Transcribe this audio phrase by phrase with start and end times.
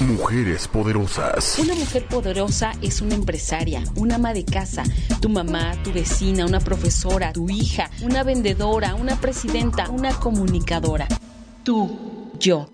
[0.00, 1.58] Mujeres poderosas.
[1.58, 4.82] Una mujer poderosa es una empresaria, una ama de casa,
[5.20, 11.08] tu mamá, tu vecina, una profesora, tu hija, una vendedora, una presidenta, una comunicadora.
[11.64, 12.70] Tú, yo.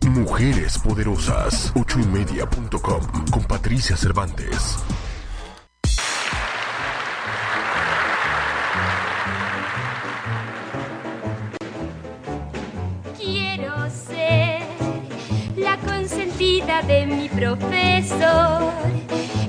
[0.00, 1.72] Mujeres poderosas.
[1.76, 4.78] Ochoymedia.com con Patricia Cervantes.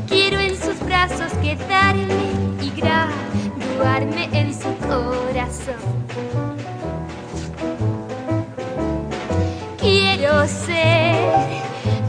[0.08, 2.06] Quiero en sus brazos quedarme
[2.62, 5.82] y graduarme en su corazón.
[9.80, 11.16] Quiero ser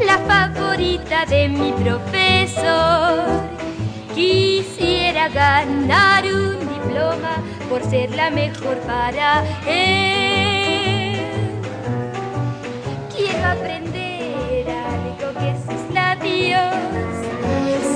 [0.05, 3.24] la favorita de mi profesor.
[4.14, 11.16] Quisiera ganar un diploma por ser la mejor para él.
[13.16, 13.93] Quiero aprender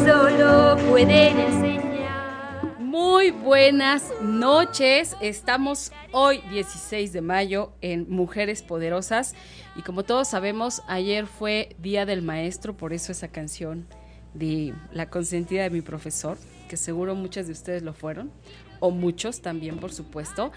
[0.09, 2.79] solo pueden enseñar.
[2.79, 5.15] Muy buenas noches.
[5.21, 9.35] Estamos hoy 16 de mayo en Mujeres Poderosas
[9.77, 13.87] y como todos sabemos, ayer fue Día del Maestro, por eso esa canción
[14.33, 16.39] de La consentida de mi profesor,
[16.71, 18.33] que seguro muchas de ustedes lo fueron,
[18.81, 20.53] o muchos también, por supuesto.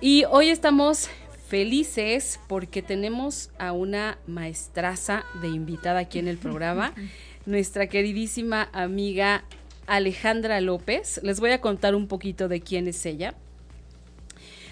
[0.00, 1.10] Y hoy estamos
[1.48, 6.94] felices porque tenemos a una maestraza de invitada aquí en el programa,
[7.46, 9.44] nuestra queridísima amiga
[9.86, 11.20] Alejandra López.
[11.22, 13.34] Les voy a contar un poquito de quién es ella.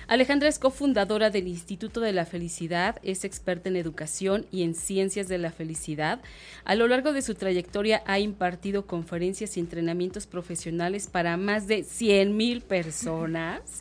[0.09, 5.29] Alejandra es cofundadora del Instituto de la Felicidad, es experta en educación y en ciencias
[5.29, 6.21] de la felicidad.
[6.65, 11.85] A lo largo de su trayectoria ha impartido conferencias y entrenamientos profesionales para más de
[11.85, 13.81] 100 mil personas.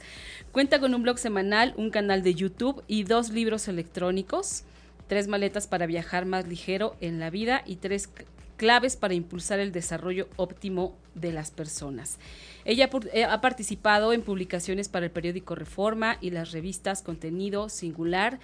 [0.52, 4.63] Cuenta con un blog semanal, un canal de YouTube y dos libros electrónicos,
[5.08, 8.08] tres maletas para viajar más ligero en la vida y tres
[8.61, 12.19] claves para impulsar el desarrollo óptimo de las personas.
[12.63, 18.39] Ella eh, ha participado en publicaciones para el periódico Reforma y las revistas Contenido Singular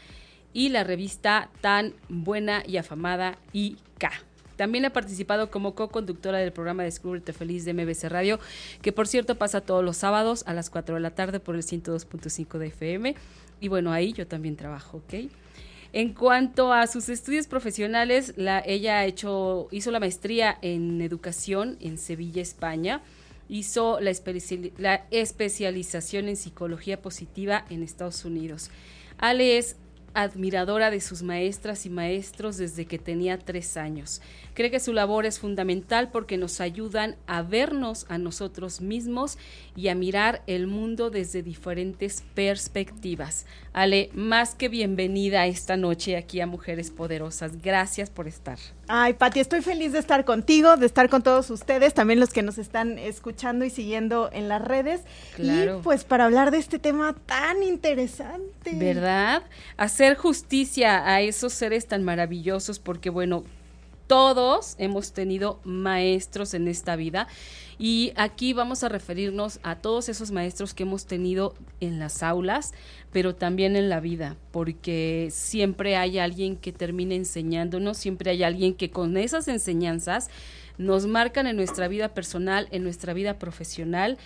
[0.54, 4.10] y la revista tan buena y afamada IK.
[4.56, 8.40] También ha participado como co-conductora del programa Descúbrete Feliz de MBC Radio,
[8.82, 11.62] que por cierto pasa todos los sábados a las 4 de la tarde por el
[11.62, 13.16] 102.5 de FM.
[13.60, 15.30] Y bueno, ahí yo también trabajo, ¿ok?
[15.98, 21.98] En cuanto a sus estudios profesionales, la, ella hecho, hizo la maestría en educación en
[21.98, 23.02] Sevilla, España.
[23.50, 24.12] Hizo la,
[24.78, 28.70] la especialización en psicología positiva en Estados Unidos.
[29.18, 29.76] Ale es
[30.14, 34.22] admiradora de sus maestras y maestros desde que tenía tres años.
[34.58, 39.38] Cree que su labor es fundamental porque nos ayudan a vernos a nosotros mismos
[39.76, 43.46] y a mirar el mundo desde diferentes perspectivas.
[43.72, 47.62] Ale, más que bienvenida esta noche aquí a Mujeres Poderosas.
[47.62, 48.58] Gracias por estar.
[48.88, 52.42] Ay, Pati, estoy feliz de estar contigo, de estar con todos ustedes, también los que
[52.42, 55.02] nos están escuchando y siguiendo en las redes.
[55.36, 55.78] Claro.
[55.78, 58.72] Y pues para hablar de este tema tan interesante.
[58.74, 59.44] ¿Verdad?
[59.78, 63.44] Hacer justicia a esos seres tan maravillosos, porque bueno,
[64.08, 67.28] todos hemos tenido maestros en esta vida.
[67.78, 72.74] Y aquí vamos a referirnos a todos esos maestros que hemos tenido en las aulas,
[73.12, 78.74] pero también en la vida, porque siempre hay alguien que termina enseñándonos, siempre hay alguien
[78.74, 80.30] que con esas enseñanzas
[80.80, 84.18] nos marcan en nuestra vida personal, en nuestra vida profesional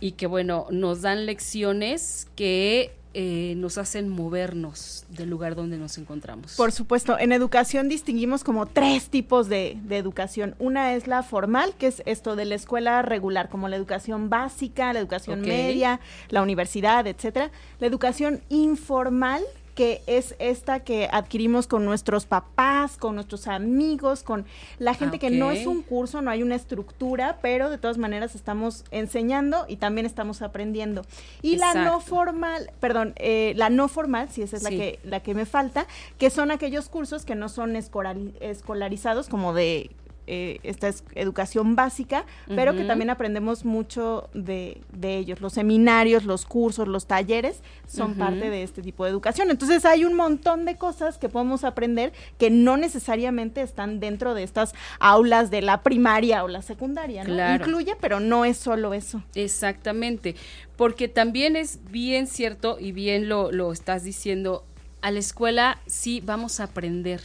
[0.00, 5.98] y que bueno, nos dan lecciones que eh, nos hacen movernos del lugar donde nos
[5.98, 6.54] encontramos.
[6.54, 10.54] Por supuesto, en educación distinguimos como tres tipos de, educación.
[10.60, 14.92] Una es la formal, que es esto de la escuela regular, como la educación básica,
[14.92, 15.98] la educación media,
[16.28, 17.50] la universidad, etcétera.
[17.80, 19.42] La educación informal,
[19.74, 24.44] que es esta que adquirimos con nuestros papás, con nuestros amigos, con
[24.78, 28.34] la gente que no es un curso, no hay una estructura, pero de todas maneras
[28.34, 31.04] estamos enseñando y también estamos aprendiendo.
[31.42, 35.20] Y la no formal, perdón, eh, la no formal, si esa es la que la
[35.20, 35.86] que me falta,
[36.18, 39.90] que son aquellos cursos que no son escolarizados como de
[40.32, 45.40] eh, esta es educación básica, pero que también aprendemos mucho de, de, ellos.
[45.40, 49.50] Los seminarios, los cursos, los talleres son parte de este tipo de educación.
[49.50, 54.44] Entonces hay un montón de cosas que podemos aprender que no necesariamente están dentro de
[54.44, 57.54] estas aulas de la primaria o la secundaria, ¿no?
[57.56, 59.24] Incluye, pero no es solo eso.
[59.34, 60.36] Exactamente,
[60.76, 64.64] porque también es bien cierto y bien lo, lo estás diciendo,
[65.02, 67.20] a la escuela sí vamos a aprender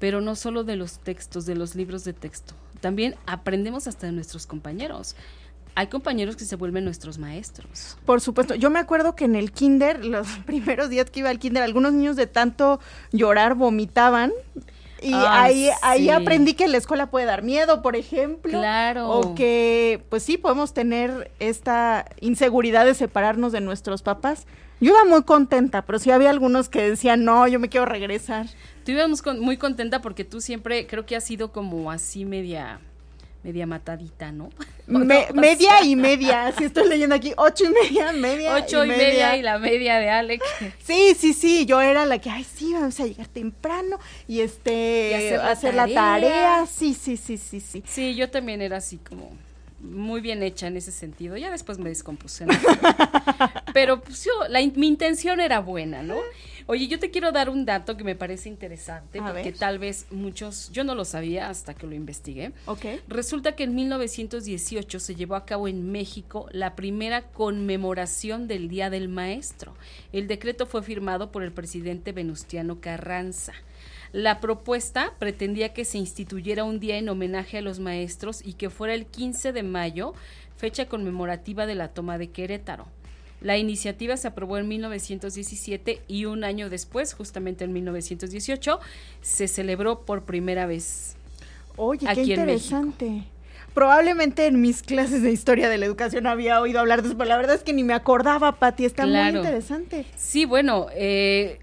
[0.00, 2.54] pero no solo de los textos, de los libros de texto.
[2.80, 5.14] También aprendemos hasta de nuestros compañeros.
[5.76, 7.98] Hay compañeros que se vuelven nuestros maestros.
[8.04, 8.54] Por supuesto.
[8.56, 11.92] Yo me acuerdo que en el kinder, los primeros días que iba al kinder, algunos
[11.92, 12.80] niños de tanto
[13.12, 14.32] llorar vomitaban.
[15.02, 18.58] Y ahí, ahí aprendí que la escuela puede dar miedo, por ejemplo.
[18.58, 19.10] Claro.
[19.10, 24.46] O que, pues sí, podemos tener esta inseguridad de separarnos de nuestros papás.
[24.80, 28.46] Yo iba muy contenta, pero sí había algunos que decían, no, yo me quiero regresar.
[28.84, 32.80] Tú ibas muy contenta porque tú siempre creo que has sido como así media
[33.42, 34.50] media matadita, ¿no?
[34.86, 39.36] media y media, si estoy leyendo aquí, ocho y media, media Ocho y, media.
[39.36, 40.44] y la media de Alex.
[40.84, 45.36] Sí, sí, sí, yo era la que, ay, sí, vamos a llegar temprano y este,
[45.36, 46.66] hacer, la, tarea.
[46.66, 47.82] Sí, sí, sí, sí, sí.
[47.86, 49.30] Sí, yo también era así como
[49.80, 51.36] muy bien hecha en ese sentido.
[51.36, 52.46] Ya después me descompuse.
[53.74, 56.16] Pero pues, yo, la, mi intención era buena, ¿no?
[56.66, 60.70] Oye, yo te quiero dar un dato que me parece interesante, porque tal vez muchos,
[60.70, 62.52] yo no lo sabía hasta que lo investigué.
[62.66, 62.84] Ok.
[63.08, 68.88] Resulta que en 1918 se llevó a cabo en México la primera conmemoración del Día
[68.88, 69.74] del Maestro.
[70.12, 73.52] El decreto fue firmado por el presidente Venustiano Carranza.
[74.12, 78.70] La propuesta pretendía que se instituyera un día en homenaje a los maestros y que
[78.70, 80.14] fuera el 15 de mayo,
[80.56, 82.86] fecha conmemorativa de la toma de Querétaro.
[83.40, 88.80] La iniciativa se aprobó en 1917 y un año después, justamente en 1918,
[89.22, 91.16] se celebró por primera vez.
[91.76, 93.24] Oye, qué interesante.
[93.72, 97.28] Probablemente en mis clases de historia de la educación había oído hablar de eso, pero
[97.28, 98.84] la verdad es que ni me acordaba, Pati.
[98.84, 100.04] Está muy interesante.
[100.16, 101.60] Sí, bueno, eh,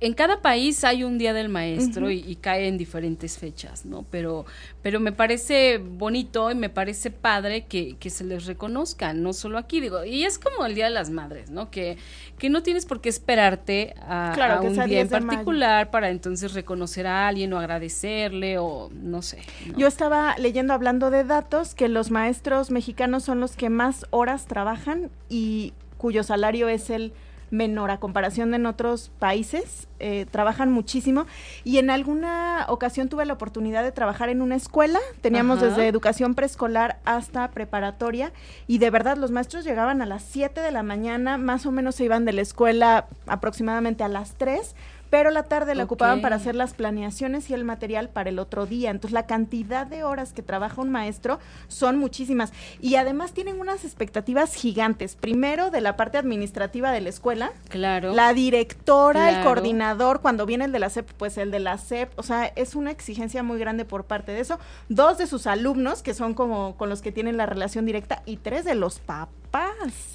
[0.00, 4.06] en cada país hay un día del maestro y, cae en diferentes fechas, ¿no?
[4.10, 4.46] Pero,
[4.80, 9.58] pero me parece bonito y me parece padre que, que, se les reconozca, no solo
[9.58, 11.70] aquí, digo, y es como el Día de las Madres, ¿no?
[11.70, 11.98] Que,
[12.38, 17.28] que no tienes por qué esperarte a, un día en particular para entonces reconocer a
[17.28, 19.38] alguien o agradecerle o no sé.
[19.76, 24.46] Yo estaba leyendo, hablando de datos, que los maestros mexicanos son los que más horas
[24.46, 27.12] trabajan y cuyo salario es el
[27.50, 29.88] menor a comparación de en otros países.
[29.98, 31.26] Eh, trabajan muchísimo
[31.62, 34.98] y en alguna ocasión tuve la oportunidad de trabajar en una escuela.
[35.20, 38.32] Teníamos desde educación preescolar hasta preparatoria
[38.66, 41.96] y de verdad los maestros llegaban a las 7 de la mañana, más o menos
[41.96, 44.74] se iban de la escuela aproximadamente a las 3
[45.10, 48.66] pero la tarde la ocupaban para hacer las planeaciones y el material para el otro
[48.66, 48.90] día.
[48.90, 53.84] Entonces la cantidad de horas que trabaja un maestro son muchísimas y además tienen unas
[53.84, 55.16] expectativas gigantes.
[55.16, 57.52] Primero de la parte administrativa de la escuela.
[57.68, 58.14] Claro.
[58.14, 62.16] La directora, el coordinador, cuando viene el de la SEP, pues el de la SEP,
[62.16, 64.58] o sea, es una exigencia muy grande por parte de eso.
[64.88, 68.36] Dos de sus alumnos, que son como con los que tienen la relación directa, y
[68.36, 69.39] tres de los papás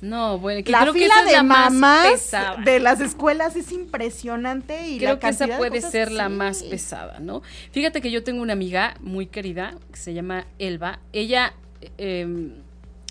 [0.02, 2.32] no, bueno, la creo fila que de mamás
[2.64, 7.42] de las escuelas es impresionante y creo que esa puede ser la más pesada, ¿no?
[7.72, 11.00] Fíjate que yo tengo una amiga muy querida que se llama Elba.
[11.12, 11.54] Ella
[11.98, 12.54] em,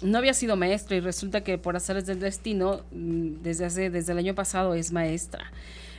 [0.02, 4.12] no había sido maestra y resulta que por azares del destino mm, desde hace desde
[4.12, 5.52] el año pasado es maestra.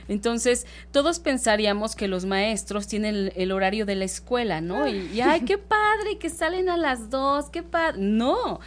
[0.08, 4.86] Entonces, todos pensaríamos que los maestros tienen el, horario de la escuela, ¿no?
[4.88, 7.98] Y, ay, qué padre, que salen a las dos, qué padre.
[8.00, 8.60] No,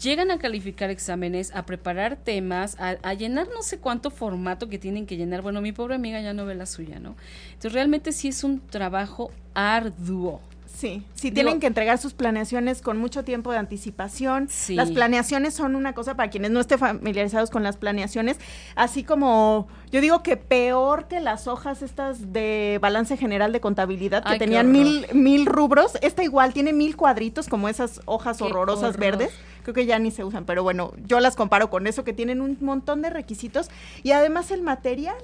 [0.00, 4.78] llegan a calificar exámenes, a preparar temas, a, a, llenar no sé cuánto formato que
[4.78, 5.42] tienen que llenar.
[5.42, 7.16] Bueno, mi pobre amiga ya no ve la suya, ¿no?
[7.48, 10.40] Entonces, realmente sí es un trabajo arduo.
[10.74, 14.48] Sí, sí tienen que entregar sus planeaciones con mucho tiempo de anticipación.
[14.70, 18.38] Las planeaciones son una cosa para quienes no estén familiarizados con las planeaciones,
[18.74, 24.24] así como yo digo que peor que las hojas estas de balance general de contabilidad
[24.24, 29.30] que tenían mil, mil rubros, esta igual tiene mil cuadritos como esas hojas horrorosas verdes.
[29.62, 32.40] Creo que ya ni se usan, pero bueno, yo las comparo con eso que tienen
[32.40, 33.70] un montón de requisitos
[34.02, 35.16] y además el material.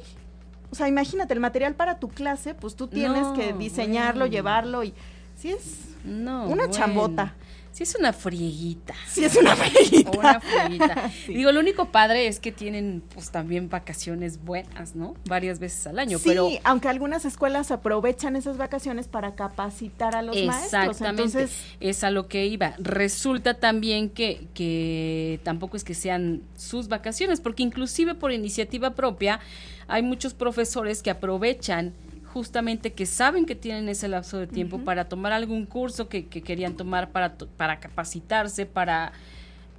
[0.70, 4.94] O sea, imagínate, el material para tu clase, pues tú tienes que diseñarlo, llevarlo y
[5.40, 7.34] sí es no, una chambota.
[7.72, 8.94] Sí es una frieguita.
[9.08, 10.10] Sí es una frieguita.
[10.18, 11.10] una frieguita.
[11.28, 15.14] Digo, lo único padre es que tienen pues también vacaciones buenas, ¿no?
[15.26, 16.18] Varias veces al año.
[16.18, 21.00] Sí, aunque algunas escuelas aprovechan esas vacaciones para capacitar a los maestros.
[21.00, 21.48] Exactamente.
[21.78, 22.74] Es a lo que iba.
[22.78, 29.38] Resulta también que, que tampoco es que sean sus vacaciones, porque inclusive por iniciativa propia
[29.86, 31.94] hay muchos profesores que aprovechan
[32.32, 36.42] justamente que saben que tienen ese lapso de tiempo para tomar algún curso que, que
[36.42, 39.12] querían tomar, para, para capacitarse, para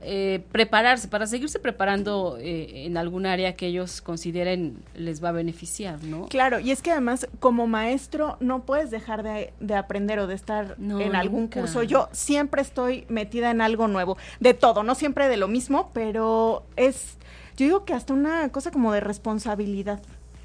[0.03, 5.31] eh, prepararse, para seguirse preparando eh, en algún área que ellos consideren les va a
[5.31, 6.25] beneficiar, ¿no?
[6.27, 10.33] Claro, y es que además como maestro no puedes dejar de, de aprender o de
[10.33, 11.61] estar No, en algún nunca.
[11.61, 11.83] curso.
[11.83, 16.63] Yo siempre estoy metida en algo nuevo, de todo, no siempre de lo mismo, pero
[16.77, 17.17] es,
[17.55, 20.01] yo digo que hasta una cosa como de responsabilidad.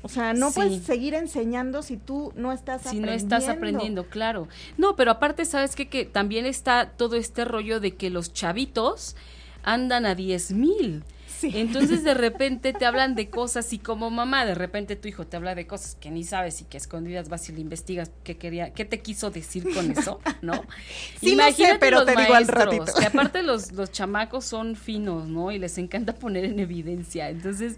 [0.07, 0.55] O sea, no Sí.
[0.55, 3.11] puedes seguir enseñando si tú no estás si aprendiendo.
[3.11, 4.47] no estás aprendiendo, claro.
[4.79, 5.89] No, pero aparte, ¿sabes qué?
[5.89, 9.17] Que también está todo este rollo de que los chavitos
[9.65, 11.03] andan a 10 mil.
[11.38, 11.50] Sí.
[11.55, 15.37] Entonces de repente te hablan de cosas y como mamá, de repente tu hijo te
[15.37, 18.73] habla de cosas que ni sabes y que escondidas vas y le investigas qué quería,
[18.73, 20.62] qué te quiso decir con eso, ¿no?
[21.21, 22.93] Sí lo sé, pero los te digo al ratito.
[22.99, 25.50] Que aparte los, los chamacos son finos, ¿no?
[25.50, 27.28] Y les encanta poner en evidencia.
[27.28, 27.76] Entonces,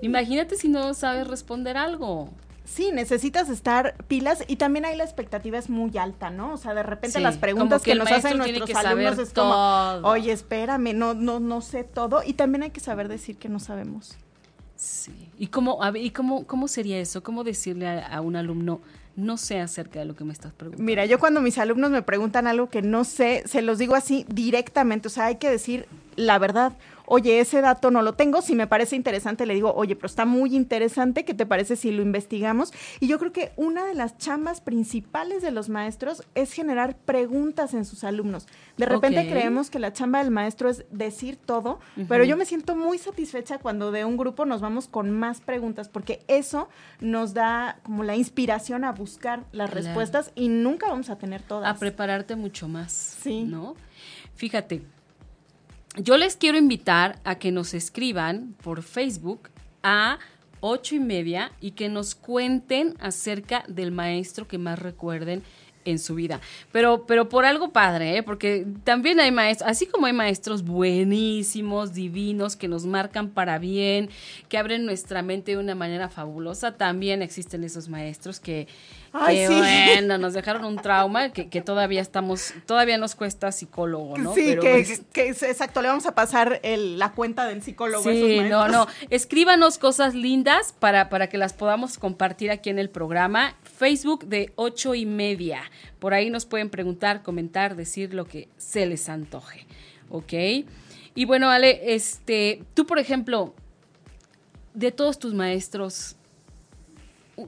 [0.00, 2.30] imagínate si no sabes responder algo.
[2.64, 6.52] Sí, necesitas estar pilas y también ahí la expectativa es muy alta, ¿no?
[6.52, 10.06] O sea, de repente Sí, las preguntas que nos hacen nuestros alumnos es como, todo.
[10.06, 12.22] oye, espérame, no, no, no sé todo.
[12.24, 14.16] Y también hay que saber decir que no sabemos.
[14.76, 15.30] Sí.
[15.38, 17.22] ¿Y cómo, ¿y cómo, cómo sería eso?
[17.22, 18.80] ¿Cómo decirle a, a un alumno,
[19.16, 20.84] no sé acerca de lo que me estás preguntando?
[20.84, 24.24] Mira, yo cuando mis alumnos me preguntan algo que no sé, se los digo así
[24.28, 26.72] directamente, o sea, hay que decir la verdad.
[27.14, 30.24] Oye, ese dato no lo tengo, si me parece interesante le digo, oye, pero está
[30.24, 32.72] muy interesante, ¿qué te parece si lo investigamos?
[33.00, 37.74] Y yo creo que una de las chambas principales de los maestros es generar preguntas
[37.74, 38.46] en sus alumnos.
[38.78, 42.76] De repente creemos que la chamba del maestro es decir todo, pero yo me siento
[42.76, 47.78] muy satisfecha cuando de un grupo nos vamos con más preguntas, porque eso nos da
[47.82, 49.84] como la inspiración a buscar las Claro.
[49.86, 51.76] respuestas y nunca vamos a tener todas.
[51.76, 52.90] a prepararte mucho más.
[53.22, 53.42] Sí.
[53.44, 53.74] ¿No?
[54.34, 54.80] Fíjate,
[55.96, 59.50] yo les quiero invitar a que nos escriban por Facebook
[59.82, 60.18] a
[60.60, 65.42] ocho y media y que nos cuenten acerca del maestro que más recuerden
[65.84, 66.40] en su vida.
[66.70, 68.22] Pero, pero por algo padre, ¿eh?
[68.22, 74.08] porque también hay maestros, así como hay maestros buenísimos, divinos, que nos marcan para bien,
[74.48, 78.68] que abren nuestra mente de una manera fabulosa, también existen esos maestros que,
[79.14, 79.54] Ay, que, sí.
[79.54, 84.34] bueno, nos dejaron un trauma que, que todavía estamos, todavía nos cuesta psicólogo, ¿no?
[84.34, 88.08] Sí, Pero que, es- que exacto, le vamos a pasar el- la cuenta del psicólogo.
[88.08, 88.70] a esos Sí, no, maestros.
[88.70, 89.06] no.
[89.10, 93.54] Escríbanos cosas lindas para, para que las podamos compartir aquí en el programa.
[93.76, 95.60] Facebook de ocho y media.
[95.98, 99.66] Por ahí nos pueden preguntar, comentar, decir lo que se les antoje.
[100.08, 100.32] ¿Ok?
[101.14, 103.54] Y bueno, Ale, este, tú, por ejemplo,
[104.74, 106.16] de todos tus maestros,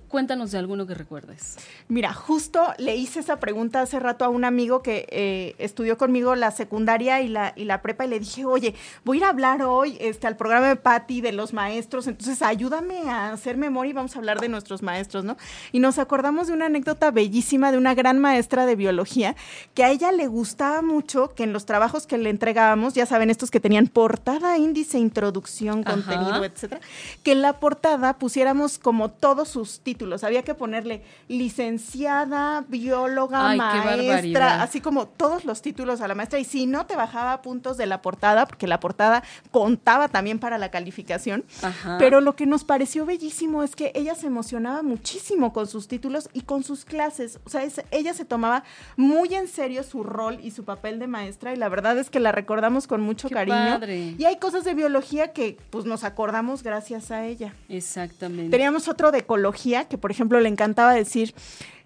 [0.09, 1.57] cuéntanos de alguno que recuerdes.
[1.89, 6.35] Mira, justo le hice esa pregunta hace rato a un amigo que eh, estudió conmigo
[6.35, 8.75] la secundaria y la, y la prepa y le dije, oye,
[9.05, 12.41] voy a ir a hablar hoy este, al programa de Patti de los maestros, entonces
[12.43, 15.37] ayúdame a hacer memoria y vamos a hablar de nuestros maestros, ¿no?
[15.73, 19.37] Y nos acordamos de una anécdota bellísima de una gran maestra de biología
[19.75, 23.31] que a ella le gustaba mucho que en los trabajos que le entregábamos, ya saben,
[23.31, 25.93] estos que tenían portada, índice, introducción, Ajá.
[25.93, 26.81] contenido, etcétera,
[27.23, 30.25] que en la portada pusiéramos como todos sus títulos.
[30.25, 36.39] Había que ponerle licenciada, bióloga, Ay, maestra, así como todos los títulos a la maestra.
[36.39, 40.59] Y si no, te bajaba puntos de la portada, porque la portada contaba también para
[40.59, 41.45] la calificación.
[41.63, 41.97] Ajá.
[41.99, 46.29] Pero lo que nos pareció bellísimo es que ella se emocionaba muchísimo con sus títulos
[46.33, 47.39] y con sus clases.
[47.45, 48.65] O sea, es- ella se tomaba
[48.97, 52.21] muy en serio su rol y su papel de maestra y la verdad es que
[52.21, 53.57] la recordamos con mucho Qué cariño.
[53.57, 54.15] padre.
[54.19, 57.53] Y hay cosas de biología que pues nos acordamos gracias a ella.
[57.69, 58.51] Exactamente.
[58.51, 61.35] Teníamos otro de ecología que, por ejemplo, le encantaba decir,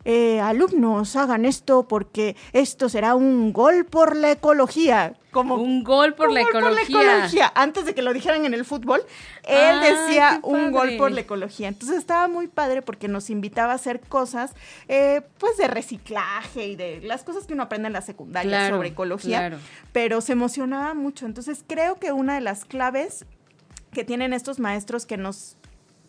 [0.05, 5.15] eh, alumnos, hagan esto porque esto será un gol por la ecología.
[5.33, 7.03] Como un gol por, un la, gol ecología.
[7.17, 7.53] ecología.
[7.55, 9.03] Antes de que lo dijeran en el fútbol,
[9.45, 11.69] él Ah, decía un gol por la ecología.
[11.69, 14.53] Entonces estaba muy padre porque nos invitaba a hacer cosas,
[14.89, 18.77] eh, pues de reciclaje y de las cosas que uno aprende en la secundaria Claro,
[18.77, 19.39] sobre ecología.
[19.39, 19.59] claro.
[19.93, 21.27] Pero se emocionaba mucho.
[21.27, 23.27] Entonces creo que una de las claves
[23.93, 25.58] que tienen estos maestros que nos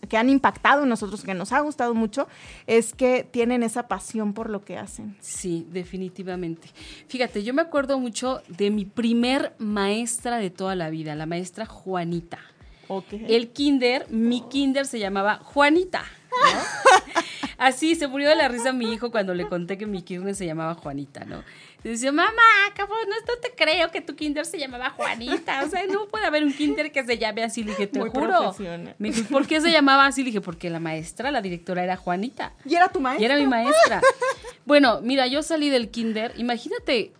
[0.09, 2.27] que han impactado en nosotros, que nos ha gustado mucho,
[2.67, 5.15] es que tienen esa pasión por lo que hacen.
[5.21, 6.69] Sí, definitivamente.
[7.07, 11.65] Fíjate, yo me acuerdo mucho de mi primer maestra de toda la vida, la maestra
[11.65, 12.39] Juanita.
[13.11, 16.03] El kinder, mi kinder se llamaba Juanita.
[16.31, 17.19] ¿no?
[17.59, 20.45] Así se murió de la risa mi hijo cuando le conté que mi kinder se
[20.45, 21.43] llamaba Juanita, ¿no?
[21.83, 22.31] Y decía, mamá,
[22.75, 25.63] cabrón, no te creo que tu kinder se llamaba Juanita.
[25.63, 27.63] O sea, no puede haber un kinder que se llame así.
[27.63, 28.53] Le dije, te Muy juro.
[28.98, 30.21] Me dijo, ¿por qué se llamaba así?
[30.21, 32.53] Le dije, porque la maestra, la directora era Juanita.
[32.65, 33.21] ¿Y era tu maestra?
[33.21, 34.01] Y era mi maestra.
[34.65, 36.33] Bueno, mira, yo salí del kinder.
[36.38, 37.13] Imagínate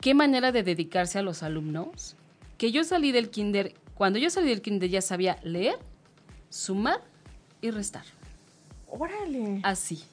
[0.00, 2.14] qué manera de dedicarse a los alumnos.
[2.58, 3.74] Que yo salí del kinder.
[3.94, 5.76] Cuando yo salí del kinder ya sabía leer,
[6.50, 7.00] sumar
[7.62, 8.04] y restar.
[8.88, 9.60] Órale.
[9.62, 10.04] Así.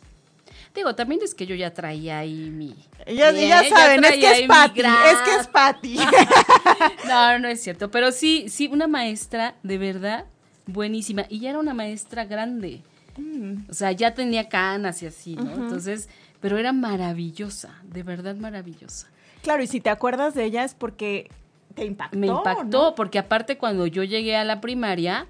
[0.73, 2.75] Digo, también es que yo ya traía ahí mi...
[3.05, 5.97] Ya, ya saben, es que es Pati, es que es Pati.
[7.07, 10.25] no, no es cierto, pero sí, sí, una maestra de verdad
[10.65, 11.25] buenísima.
[11.27, 12.83] Y ya era una maestra grande.
[13.17, 13.69] Mm.
[13.69, 15.51] O sea, ya tenía canas y así, ¿no?
[15.51, 16.07] Entonces,
[16.39, 19.07] pero era maravillosa, de verdad maravillosa.
[19.41, 21.29] Claro, y si te acuerdas de ella es porque
[21.75, 22.17] te impactó.
[22.17, 25.27] Me impactó, porque aparte cuando yo llegué a la primaria,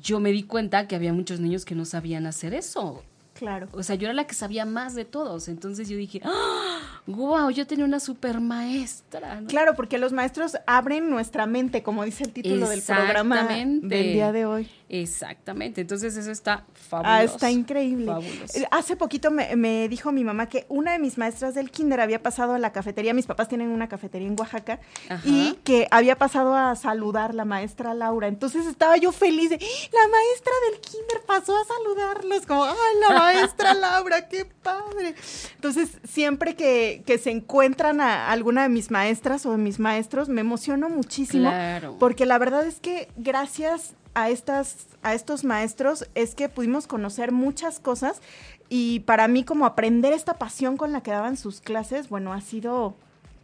[0.00, 3.02] yo me di cuenta que había muchos niños que no sabían hacer eso.
[3.42, 3.66] Claro.
[3.72, 5.48] O sea, yo era la que sabía más de todos.
[5.48, 6.78] Entonces yo dije, ¡ah!
[7.08, 9.42] wow, yo tenía una super maestra.
[9.48, 14.30] Claro, porque los maestros abren nuestra mente, como dice el título del programa del día
[14.30, 14.70] de hoy.
[14.92, 17.14] Exactamente, entonces eso está ah, fabuloso.
[17.14, 18.12] Ah, está increíble.
[18.54, 22.22] Eh, hace poquito me, dijo mi mamá que una de mis maestras del kinder había
[22.22, 24.80] pasado a la cafetería, mis papás tienen una cafetería en Oaxaca,
[25.24, 28.28] y que había pasado a saludar la maestra Laura.
[28.28, 33.18] Entonces estaba yo feliz de, la maestra del kinder pasó a saludarlos, como, ay, la
[33.18, 35.14] maestra Laura, qué padre.
[35.56, 36.62] Entonces, siempre que
[37.06, 41.50] que, se encuentran a alguna de mis maestras o de mis maestros, me emociono muchísimo.
[41.98, 47.32] Porque la verdad es que gracias a, estas, a estos maestros es que pudimos conocer
[47.32, 48.20] muchas cosas
[48.68, 52.40] y para mí como aprender esta pasión con la que daban sus clases, bueno, ha
[52.40, 52.94] sido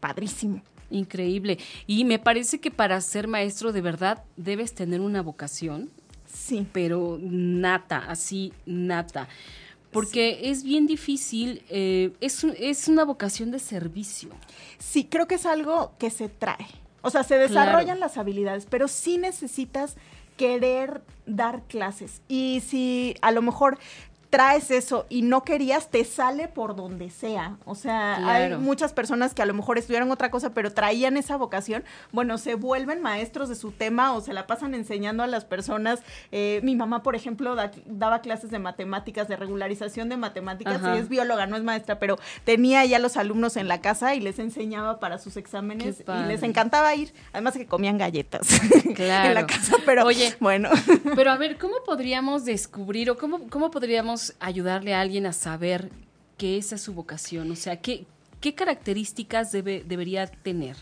[0.01, 0.63] padrísimo.
[0.91, 1.59] Increíble.
[1.87, 5.91] Y me parece que para ser maestro de verdad debes tener una vocación.
[6.27, 6.67] Sí.
[6.73, 9.29] Pero nata, así, nata
[9.91, 14.31] porque es bien difícil, eh, es, es una vocación de servicio.
[14.79, 16.67] Sí, creo que es algo que se trae.
[17.01, 19.97] O sea, se desarrollan las habilidades, pero sí necesitas
[20.39, 22.23] querer dar clases.
[22.29, 23.79] Y si a lo mejor
[24.31, 27.57] traes eso y no querías, te sale por donde sea.
[27.65, 31.37] O sea, hay muchas personas que a lo mejor estudiaron otra cosa, pero traían esa
[31.37, 31.85] vocación.
[32.13, 36.01] Bueno, se vuelven maestros de su tema o se la pasan enseñando a las personas.
[36.31, 37.57] Eh, mi mamá, por ejemplo,
[37.87, 40.81] daba clases de matemáticas, de regularización de matemáticas.
[40.95, 44.21] y es bióloga, no es maestra, pero tenía ya los alumnos en la casa y
[44.21, 47.15] les enseñaba para sus exámenes y les encantaba ir.
[47.33, 48.49] Además que comían galletas
[48.85, 50.71] en la casa, pero Oye, bueno.
[51.15, 55.91] Pero a ver, ¿cómo podríamos descubrir o cómo, cómo podríamos ayudarle a alguien a saber
[56.37, 57.51] que esa es su vocación?
[57.51, 58.07] O sea, ¿qué,
[58.41, 60.77] qué características debe, debería tener?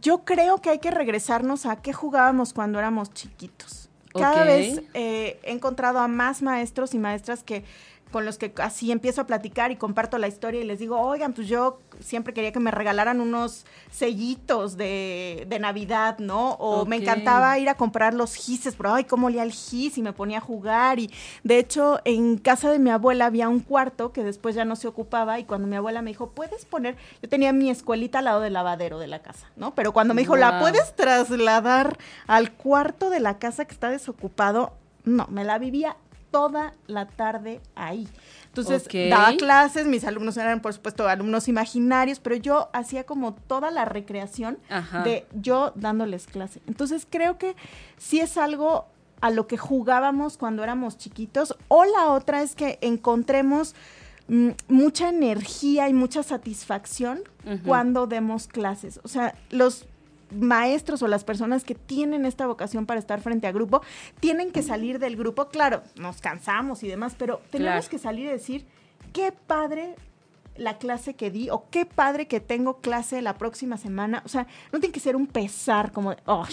[0.00, 3.88] Yo creo que hay que regresarnos a qué jugábamos cuando éramos chiquitos.
[4.12, 7.64] Cada vez eh, he encontrado a más maestros y maestras que
[8.10, 11.32] con los que así empiezo a platicar y comparto la historia y les digo, oigan,
[11.32, 16.52] pues yo siempre quería que me regalaran unos sellitos de, de Navidad, ¿no?
[16.54, 20.02] O me encantaba ir a comprar los gises, pero ay, cómo olía el gis y
[20.02, 20.98] me ponía a jugar.
[20.98, 21.10] Y
[21.44, 24.88] de hecho, en casa de mi abuela había un cuarto que después ya no se
[24.88, 28.40] ocupaba y cuando mi abuela me dijo, puedes poner, yo tenía mi escuelita al lado
[28.40, 29.74] del lavadero de la casa, ¿no?
[29.74, 34.72] Pero cuando me dijo, ¿la puedes trasladar al cuarto de la casa que está desocupado?
[35.04, 35.96] No, me la vivía
[36.30, 38.08] toda la tarde ahí.
[38.46, 43.70] Entonces, daba clases, mis alumnos eran, por supuesto, alumnos imaginarios, pero yo hacía como toda
[43.70, 44.58] la recreación
[45.04, 46.60] de yo dándoles clase.
[46.66, 47.54] Entonces, creo que
[47.96, 48.86] sí es algo
[49.20, 51.56] a lo que jugábamos cuando éramos chiquitos.
[51.68, 53.74] O la otra es que encontremos
[54.28, 57.20] mm, mucha energía y mucha satisfacción
[57.64, 59.00] cuando demos clases.
[59.02, 59.86] O sea, los
[60.30, 63.82] maestros o las personas que tienen esta vocación para estar frente a grupo
[64.20, 65.48] tienen que salir del grupo.
[65.48, 68.66] Claro, nos cansamos y demás, pero tenemos que salir y decir,
[69.12, 69.94] qué padre
[70.56, 74.22] la clase que di o qué padre que tengo clase la próxima semana.
[74.24, 76.46] O sea, no tiene que ser un pesar como de, oh,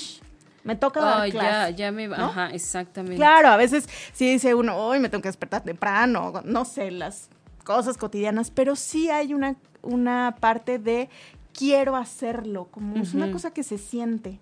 [0.63, 1.47] me toca dar clase.
[1.47, 3.17] Ya, ya me, ajá, exactamente.
[3.17, 7.29] Claro, a veces sí dice uno, hoy me tengo que despertar temprano, no sé, las
[7.63, 11.09] cosas cotidianas, pero sí hay una, una parte de
[11.57, 14.39] quiero hacerlo, como es una cosa que se siente.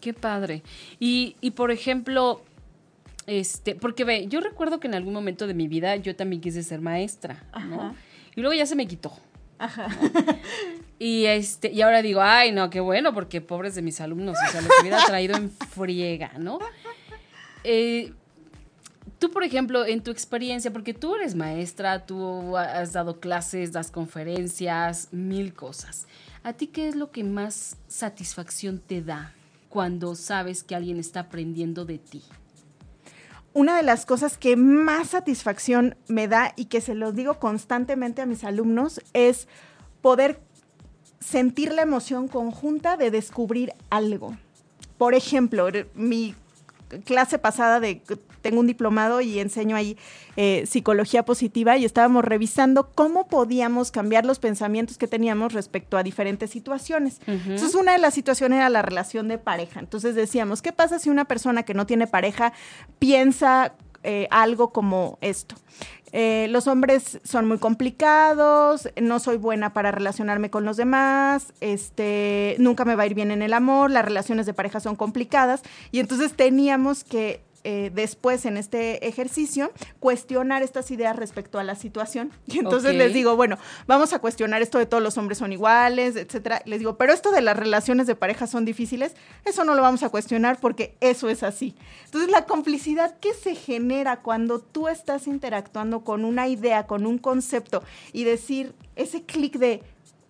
[0.00, 0.62] Qué padre.
[1.00, 2.42] Y, y por ejemplo,
[3.26, 6.62] este, porque ve, yo recuerdo que en algún momento de mi vida yo también quise
[6.62, 7.94] ser maestra, ¿no?
[8.36, 9.12] Y luego ya se me quitó.
[9.58, 9.88] Ajá.
[10.98, 14.50] Y este, y ahora digo, ay, no, qué bueno, porque pobres de mis alumnos, o
[14.52, 16.60] sea, les hubiera traído en friega, ¿no?
[17.64, 18.12] Eh,
[19.18, 23.90] Tú, por ejemplo, en tu experiencia, porque tú eres maestra, tú has dado clases, das
[23.90, 26.06] conferencias, mil cosas.
[26.42, 29.32] ¿A ti qué es lo que más satisfacción te da
[29.68, 32.22] cuando sabes que alguien está aprendiendo de ti?
[33.54, 38.20] Una de las cosas que más satisfacción me da y que se lo digo constantemente
[38.20, 39.46] a mis alumnos es
[40.02, 40.40] poder
[41.20, 44.36] sentir la emoción conjunta de descubrir algo.
[44.98, 46.34] Por ejemplo, mi
[47.04, 48.02] clase pasada de
[48.44, 49.96] tengo un diplomado y enseño ahí
[50.36, 56.02] eh, psicología positiva y estábamos revisando cómo podíamos cambiar los pensamientos que teníamos respecto a
[56.02, 57.20] diferentes situaciones.
[57.26, 59.80] Entonces, una de las situaciones era la relación de pareja.
[59.80, 62.52] Entonces decíamos, ¿qué pasa si una persona que no tiene pareja
[62.98, 65.56] piensa eh, algo como esto?
[66.16, 72.54] eh, los hombres son muy complicados, no soy buena para relacionarme con los demás, este,
[72.60, 75.62] nunca me va a ir bien en el amor, las relaciones de pareja son complicadas
[75.90, 81.74] y entonces teníamos que eh, después en este ejercicio cuestionar estas ideas respecto a la
[81.74, 82.30] situación.
[82.46, 86.14] Y entonces les digo, bueno, vamos a cuestionar esto de todos los hombres son iguales,
[86.14, 86.62] etcétera.
[86.66, 90.02] Les digo, pero esto de las relaciones de pareja son difíciles, eso no lo vamos
[90.02, 91.74] a cuestionar porque eso es así.
[92.04, 97.18] Entonces la complicidad que se genera cuando tú estás interactuando con una idea, con un
[97.18, 99.82] concepto y decir ese clic de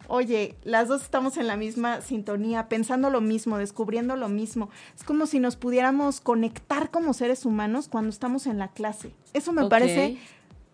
[0.09, 4.71] Oye, las dos estamos en la misma sintonía, pensando lo mismo, descubriendo lo mismo.
[4.97, 9.14] Es como si nos pudiéramos conectar como seres humanos cuando estamos en la clase.
[9.33, 10.19] Eso me parece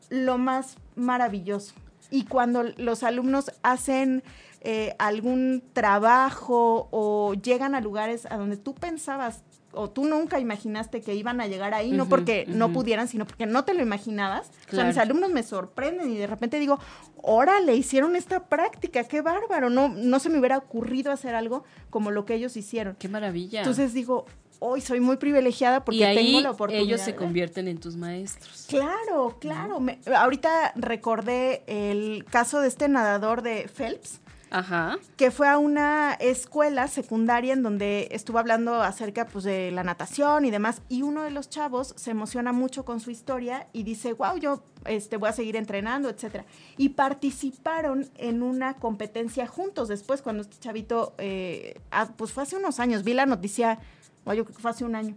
[0.08, 1.74] lo más maravilloso.
[2.10, 4.22] Y cuando los alumnos hacen
[4.62, 11.00] eh, algún trabajo o llegan a lugares a donde tú pensabas o tú nunca imaginaste
[11.00, 14.50] que iban a llegar ahí, no porque no pudieran, sino porque no te lo imaginabas.
[14.68, 16.78] O sea, mis alumnos me sorprenden y de repente digo,
[17.22, 22.10] órale, hicieron esta práctica, qué bárbaro, no, no se me hubiera ocurrido hacer algo como
[22.10, 22.96] lo que ellos hicieron.
[22.98, 23.60] Qué maravilla.
[23.60, 24.26] Entonces digo,
[24.58, 26.84] hoy soy muy privilegiada porque y ahí tengo la oportunidad.
[26.86, 28.66] ellos se convierten en tus maestros.
[28.68, 29.80] Claro, claro.
[29.80, 34.98] Me- ahorita recordé el caso de este nadador de Phelps, Ajá.
[35.16, 40.44] que fue a una escuela secundaria en donde estuvo hablando acerca pues, de la natación
[40.44, 44.12] y demás, y uno de los chavos se emociona mucho con su historia y dice,
[44.12, 46.44] wow, yo este, voy a seguir entrenando, etcétera.
[46.76, 52.56] Y participaron en una competencia juntos después, cuando este chavito, eh, ah, pues fue hace
[52.56, 53.78] unos años, vi la noticia,
[54.24, 55.14] o yo creo que fue hace un año,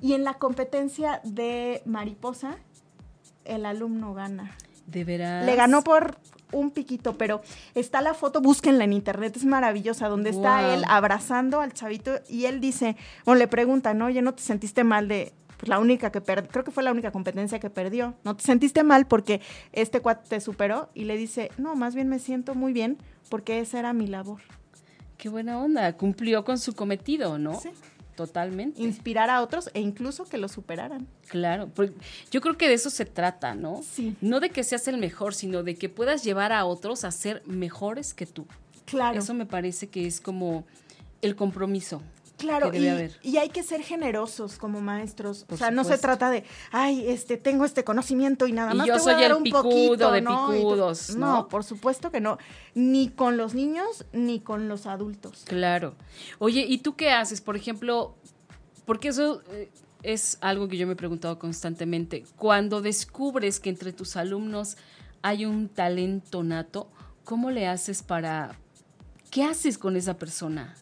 [0.00, 2.56] y en la competencia de mariposa,
[3.44, 4.56] el alumno gana.
[4.86, 5.46] De veras.
[5.46, 6.16] Le ganó por
[6.52, 7.42] un piquito, pero
[7.74, 12.44] está la foto, búsquenla en internet, es maravillosa, donde está él abrazando al chavito y
[12.44, 14.06] él dice, o le preguntan, ¿no?
[14.06, 16.50] Oye, ¿no te sentiste mal de pues, la única que perdió?
[16.50, 18.14] Creo que fue la única competencia que perdió.
[18.24, 19.40] ¿No te sentiste mal porque
[19.72, 20.90] este cuate te superó?
[20.94, 24.40] Y le dice, no, más bien me siento muy bien porque esa era mi labor.
[25.16, 25.96] Qué buena onda.
[25.96, 27.60] Cumplió con su cometido, ¿no?
[27.60, 27.70] Sí.
[28.26, 28.82] Totalmente.
[28.82, 31.06] Inspirar a otros e incluso que lo superaran.
[31.28, 31.70] Claro,
[32.30, 33.82] yo creo que de eso se trata, ¿no?
[33.82, 34.16] Sí.
[34.20, 37.42] No de que seas el mejor, sino de que puedas llevar a otros a ser
[37.46, 38.46] mejores que tú.
[38.84, 39.18] Claro.
[39.18, 40.64] Eso me parece que es como
[41.20, 42.02] el compromiso.
[42.42, 43.18] Claro, que debe y, haber.
[43.22, 45.44] y hay que ser generosos como maestros.
[45.44, 48.78] Por o sea, no se trata de, ay, este, tengo este conocimiento y nada Y
[48.78, 50.30] más yo te voy a dar el un picudo poquito, de ¿no?
[50.32, 51.32] Y tú- picudos, ¿no?
[51.32, 52.38] No, por supuesto que no.
[52.74, 55.42] Ni con los niños, ni con los adultos.
[55.46, 55.94] Claro.
[56.38, 57.40] Oye, ¿y tú qué haces?
[57.40, 58.14] Por ejemplo,
[58.84, 59.70] porque eso eh,
[60.02, 62.24] es algo que yo me he preguntado constantemente.
[62.36, 64.76] Cuando descubres que entre tus alumnos
[65.22, 66.90] hay un talento nato,
[67.24, 68.58] ¿cómo le haces para...
[69.30, 70.74] ¿Qué haces con esa persona?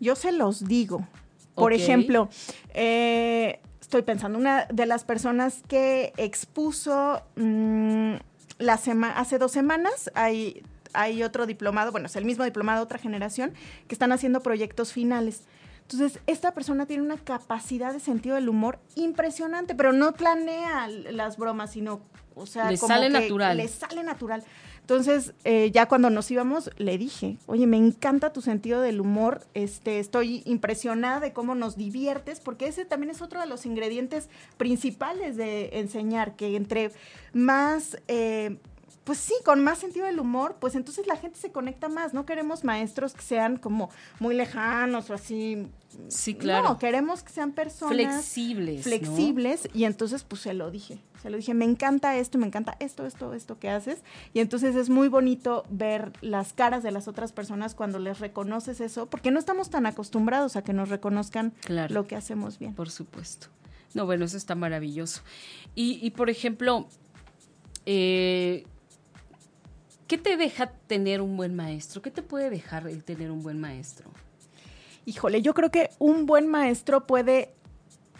[0.00, 1.06] Yo se los digo.
[1.54, 2.28] Por ejemplo,
[2.74, 8.14] eh, estoy pensando, una de las personas que expuso mm,
[8.58, 12.98] la sema- hace dos semanas, hay, hay otro diplomado, bueno, es el mismo diplomado, otra
[12.98, 13.54] generación,
[13.88, 15.44] que están haciendo proyectos finales.
[15.82, 21.36] Entonces, esta persona tiene una capacidad de sentido del humor impresionante, pero no planea las
[21.38, 22.00] bromas, sino,
[22.34, 23.56] o sea, Le como sale que natural.
[23.56, 24.42] Le sale natural.
[24.86, 29.44] Entonces, eh, ya cuando nos íbamos, le dije, oye, me encanta tu sentido del humor,
[29.52, 34.28] este, estoy impresionada de cómo nos diviertes, porque ese también es otro de los ingredientes
[34.58, 36.92] principales de enseñar, que entre
[37.32, 37.98] más...
[38.06, 38.58] eh,
[39.06, 42.12] pues sí, con más sentido del humor, pues entonces la gente se conecta más.
[42.12, 43.88] No queremos maestros que sean como
[44.18, 45.68] muy lejanos o así.
[46.08, 46.70] Sí, claro.
[46.70, 48.78] No, queremos que sean personas Flexibles.
[48.78, 48.82] ¿no?
[48.82, 52.76] flexibles y entonces pues se lo dije, se lo dije, me encanta esto, me encanta
[52.80, 54.00] esto, esto, esto que haces
[54.34, 58.80] y entonces es muy bonito ver las caras de las otras personas cuando les reconoces
[58.80, 61.94] eso, porque no estamos tan acostumbrados a que nos reconozcan Claro.
[61.94, 62.74] lo que hacemos bien.
[62.74, 63.46] Por supuesto.
[63.94, 65.22] No, bueno, eso está maravilloso.
[65.76, 66.86] Y, y, por ejemplo,
[67.86, 68.66] eh,
[70.06, 72.02] ¿qué te deja tener un buen maestro?
[72.02, 74.10] ¿Qué te puede dejar el tener un buen maestro?
[75.04, 77.52] Híjole, yo creo que un buen maestro puede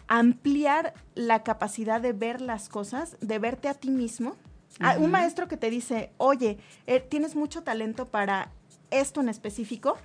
[0.09, 4.37] ampliar la capacidad de ver las cosas, de verte a ti mismo.
[4.79, 4.96] Ah.
[4.99, 8.51] Un maestro que te dice, oye, eh, tienes mucho talento para
[8.90, 9.96] esto en específico,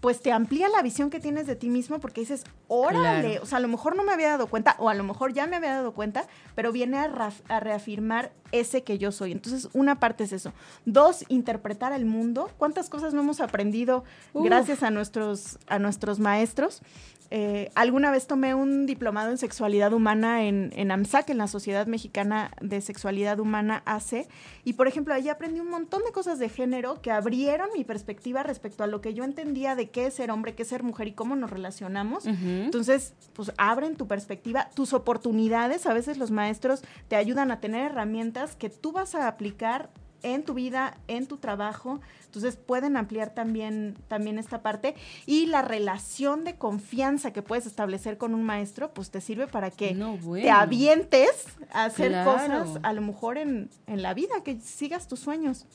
[0.00, 3.42] pues te amplía la visión que tienes de ti mismo porque dices, órale, Claro.
[3.42, 5.46] o sea, a lo mejor no me había dado cuenta, o a lo mejor ya
[5.46, 9.32] me había dado cuenta, pero viene a, a reafirmar ese que yo soy.
[9.32, 10.52] Entonces, una parte es eso.
[10.84, 12.50] Dos, interpretar el mundo.
[12.58, 14.04] ¿Cuántas cosas no hemos aprendido
[14.34, 16.82] gracias a nuestros, a nuestros maestros?
[17.30, 21.86] Eh, alguna vez tomé un diplomado en sexualidad humana en, en AMSAC, en la Sociedad
[21.86, 24.28] Mexicana de Sexualidad Humana AC,
[24.66, 28.42] y por ejemplo, ahí aprendí un montón de cosas de género que abrieron mi perspectiva
[28.42, 31.06] respecto a lo que yo entendía de qué es ser hombre, qué es ser mujer
[31.06, 32.26] y cómo nos relacionamos.
[32.26, 35.86] Entonces, pues abren tu perspectiva, tus oportunidades.
[35.86, 39.90] A veces los maestros te ayudan a tener herramientas que tú vas a aplicar
[40.22, 42.00] en tu vida, en tu trabajo.
[42.24, 44.94] Entonces pueden ampliar también, también esta parte.
[45.24, 49.70] Y la relación de confianza que puedes establecer con un maestro, pues te sirve para
[49.70, 49.96] que
[50.34, 51.30] te avientes
[51.70, 55.66] a hacer cosas, a lo mejor en, en la vida, que sigas tus sueños.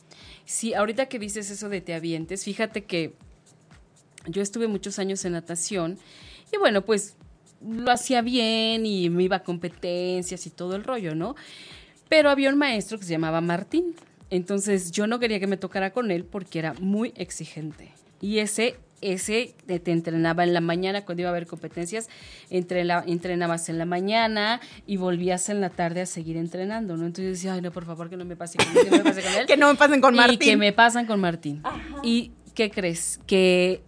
[0.45, 3.15] Sí, ahorita que dices eso de te avientes, fíjate que
[4.27, 5.97] yo estuve muchos años en natación
[6.53, 7.15] y bueno, pues
[7.65, 11.35] lo hacía bien y me iba a competencias y todo el rollo, ¿no?
[12.11, 13.95] Pero había un maestro que se llamaba Martín.
[14.29, 17.93] Entonces yo no quería que me tocara con él porque era muy exigente.
[18.19, 22.09] Y ese, ese te entrenaba en la mañana cuando iba a haber competencias,
[22.49, 27.05] entrenabas en la mañana y volvías en la tarde a seguir entrenando, ¿no?
[27.05, 28.97] Entonces yo decía, ay, no, por favor, que no me pase con, él, que no
[28.97, 29.45] me pase con él.
[29.45, 30.35] que no me pasen con Martín.
[30.41, 31.63] Y que me pasan con Martín.
[32.03, 33.21] ¿Y qué crees?
[33.25, 33.83] Que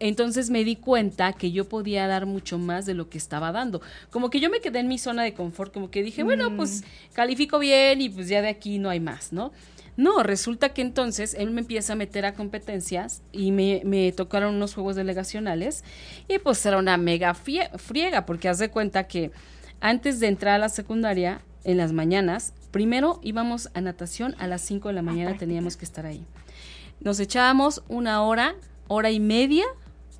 [0.00, 3.80] entonces me di cuenta que yo podía dar mucho más de lo que estaba dando.
[4.10, 6.82] Como que yo me quedé en mi zona de confort, como que dije, bueno, pues
[6.82, 7.14] mm.
[7.14, 9.52] califico bien y pues ya de aquí no hay más, ¿no?
[9.96, 14.54] No, resulta que entonces él me empieza a meter a competencias y me, me tocaron
[14.54, 15.84] unos juegos delegacionales
[16.28, 19.30] y pues era una mega friega porque haz de cuenta que
[19.80, 24.62] antes de entrar a la secundaria, en las mañanas, primero íbamos a natación a las
[24.62, 26.24] 5 de la mañana, teníamos que estar ahí.
[27.00, 28.54] Nos echábamos una hora,
[28.86, 29.64] hora y media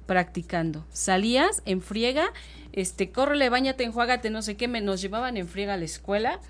[0.07, 0.87] practicando.
[0.93, 2.33] Salías en friega,
[2.73, 6.41] este, córrele, bañate, enjuágate, no sé qué, me, nos llevaban en friega a la escuela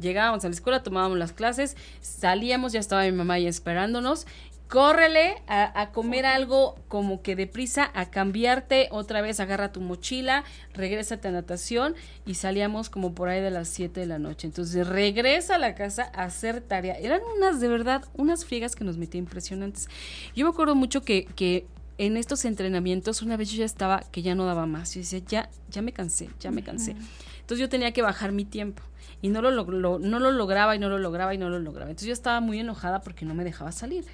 [0.00, 4.26] llegábamos a la escuela, tomábamos las clases, salíamos, ya estaba mi mamá ahí esperándonos.
[4.68, 10.42] Córrele a, comer algo como que deprisa, a cambiarte otra vez, agarra tu mochila,
[10.74, 11.94] regrésate a natación
[12.26, 14.48] y salíamos como por ahí de las 7 de la noche.
[14.48, 16.94] Entonces regresa a la casa a hacer tarea.
[16.98, 19.88] Eran unas, de verdad, unas friegas que nos metí impresionantes.
[20.34, 24.22] Yo me acuerdo mucho que, que en estos entrenamientos, una vez yo ya estaba que
[24.22, 24.94] ya no daba más.
[24.94, 26.92] Yo decía, ya, ya me cansé, ya me cansé.
[27.40, 28.82] Entonces yo tenía que bajar mi tiempo
[29.22, 29.50] y no lo,
[29.98, 31.90] no lo lograba y no lo lograba y no lo lograba.
[31.90, 34.04] Entonces yo estaba muy enojada porque no me dejaba salir.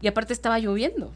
[0.00, 1.12] Y aparte estaba lloviendo.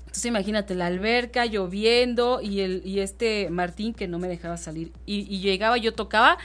[0.00, 4.92] Entonces imagínate, la alberca lloviendo y, el, y este Martín que no me dejaba salir.
[5.06, 6.38] Y, llegaba, yo tocaba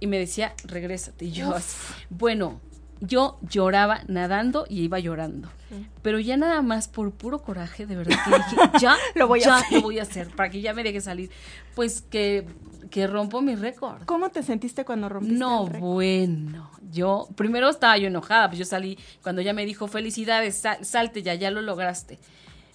[0.00, 1.26] y me decía, regrésate.
[1.26, 1.54] Y yo,
[2.10, 2.60] bueno,
[3.00, 5.48] yo lloraba nadando y iba llorando.
[6.02, 9.56] Pero ya nada más por puro coraje, de verdad que dije, ya, lo voy a
[9.56, 9.72] hacer.
[9.72, 11.30] lo voy a hacer para que ya me deje salir.
[11.74, 12.46] Pues que,
[12.90, 14.04] que rompo mi récord.
[14.04, 18.98] ¿Cómo te sentiste cuando rompiste No, bueno, yo primero estaba yo enojada, pues yo salí
[19.22, 22.20] cuando ya me dijo, "Felicidades, salte ya, ya lo lograste."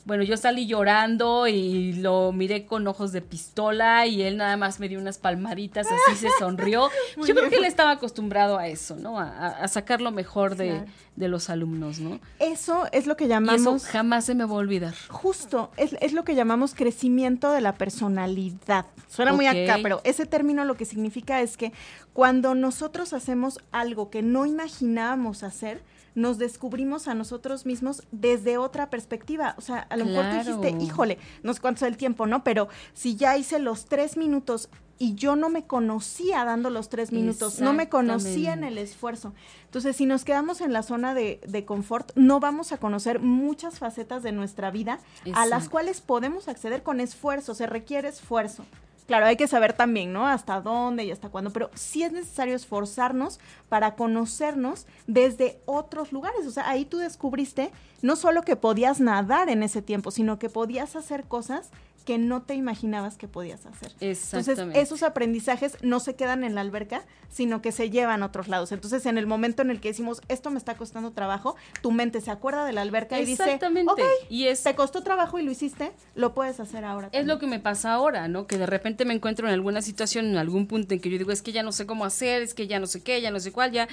[0.06, 4.80] Bueno, yo salí llorando y lo miré con ojos de pistola y él nada más
[4.80, 6.90] me dio unas palmaditas, así se sonrió.
[7.18, 9.20] yo creo que él estaba acostumbrado a eso, ¿no?
[9.20, 10.86] A, sacar lo mejor de,
[11.16, 12.20] los alumnos, ¿no?
[12.40, 13.84] Eso es lo que llamamos...
[13.84, 14.94] eso jamás se me va a olvidar.
[15.10, 18.86] Justo, es, lo que llamamos crecimiento de la personalidad.
[19.08, 21.72] Suena muy acá, pero ese término lo que significa es que
[22.14, 25.82] cuando nosotros hacemos algo que no imaginábamos hacer,
[26.16, 29.56] nos descubrimos a nosotros mismos desde otra perspectiva.
[29.58, 32.44] O sea, a lo mejor tú dijiste, híjole, no sé cuánto es el tiempo, ¿no?
[32.44, 37.12] Pero si ya hice los tres minutos y yo no me conocía dando los tres
[37.12, 39.34] minutos, no me conocía en el esfuerzo.
[39.66, 43.80] Entonces, si nos quedamos en la zona de, de confort, no vamos a conocer muchas
[43.80, 45.00] facetas de nuestra vida
[45.34, 48.64] a las cuales podemos acceder con esfuerzo, se requiere esfuerzo.
[49.08, 50.26] Claro, hay que saber también, ¿no?
[50.28, 56.48] Hasta dónde y hasta cuándo, pero sí es necesario esforzarnos para conocernos desde otros lugares.
[56.48, 60.50] O sea, ahí tú descubriste no solo que podías nadar en ese tiempo, sino que
[60.50, 63.92] podías hacer cosas que no te imaginabas que podías hacer.
[64.00, 68.48] Entonces, esos aprendizajes no se quedan en la alberca, sino que se llevan a otros
[68.48, 68.72] lados.
[68.72, 72.22] Entonces, en el momento en el que decimos, esto me está costando trabajo, tu mente
[72.22, 75.52] se acuerda de la alberca y dice, ok, y es, te costó trabajo y lo
[75.52, 77.10] hiciste, lo puedes hacer ahora.
[77.12, 78.48] Es lo que me pasa ahora, ¿no?
[78.48, 81.32] Que de repente me encuentro en alguna situación, en algún punto en que yo digo,
[81.32, 83.40] es que ya no sé cómo hacer, es que ya no sé qué, ya no
[83.40, 83.88] sé cuál, ya...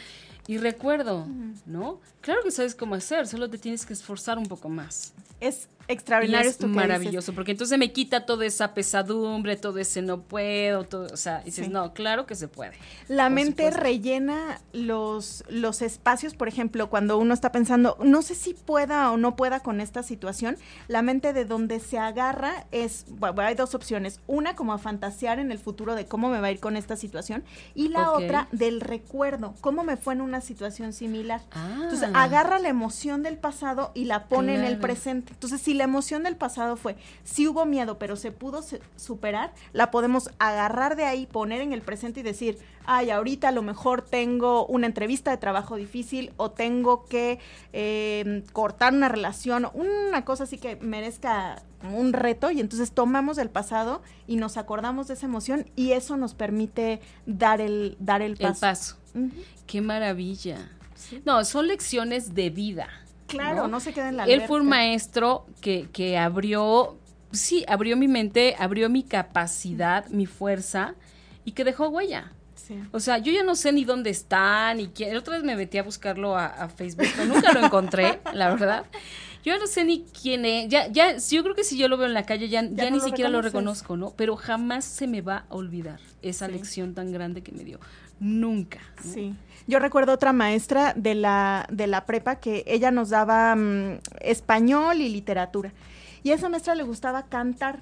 [0.49, 1.27] Y recuerdo,
[1.67, 2.01] ¿no?
[2.23, 5.13] Claro que sabes cómo hacer, solo te tienes que esforzar un poco más.
[5.41, 6.51] Es extraordinario.
[6.51, 11.17] es maravilloso, porque entonces me quita toda esa pesadumbre, todo ese no puedo, todo, o
[11.17, 12.73] sea, dices, no, claro que se puede.
[13.09, 18.53] La mente rellena los, los espacios, por ejemplo, cuando uno está pensando, no sé si
[18.53, 20.59] pueda o no pueda con esta situación,
[20.89, 25.39] la mente de donde se agarra es, bueno, hay dos opciones, una como a fantasear
[25.39, 28.49] en el futuro de cómo me va a ir con esta situación y la otra
[28.53, 31.41] del recuerdo, cómo me fue en una una situación similar.
[31.53, 31.81] Ah.
[31.83, 35.33] Entonces agarra la emoción del pasado y la pone en el presente.
[35.33, 39.53] Entonces si la emoción del pasado fue, sí hubo miedo, pero se pudo se- superar,
[39.73, 43.63] la podemos agarrar de ahí, poner en el presente y decir, ay, ahorita a lo
[43.63, 47.39] mejor tengo una entrevista de trabajo difícil o tengo que
[47.73, 51.63] eh, cortar una relación, una cosa así que merezca
[51.95, 56.17] un reto y entonces tomamos el pasado y nos acordamos de esa emoción y eso
[56.17, 58.97] nos permite dar el, dar el El paso.
[59.67, 60.71] Qué maravilla.
[61.25, 62.89] No, son lecciones de vida.
[63.27, 63.69] Claro, ¿no?
[63.69, 66.97] no, se queda en la Él fue un maestro que, que abrió,
[67.31, 70.95] sí, abrió mi mente, abrió mi capacidad, mi fuerza
[71.45, 72.33] y que dejó huella.
[72.55, 72.81] Sí.
[72.93, 75.17] O sea, yo ya no sé ni dónde está, ni quién.
[75.17, 78.85] Otra vez me metí a buscarlo a, a Facebook, pero nunca lo encontré, la verdad.
[79.45, 80.69] Yo no sé ni quién es.
[80.69, 82.91] Ya, ya, yo creo que si yo lo veo en la calle, ya, ya no
[82.91, 84.13] ni lo siquiera lo reconozco, ¿no?
[84.17, 86.53] Pero jamás se me va a olvidar esa Sí.
[86.53, 87.79] lección tan grande que me dio.
[88.21, 88.81] Nunca.
[89.05, 89.13] ¿no?
[89.13, 89.35] Sí.
[89.67, 95.01] Yo recuerdo otra maestra de la, de la prepa que ella nos daba mm, español
[95.01, 95.73] y literatura.
[96.23, 97.79] Y a esa maestra le gustaba cantar.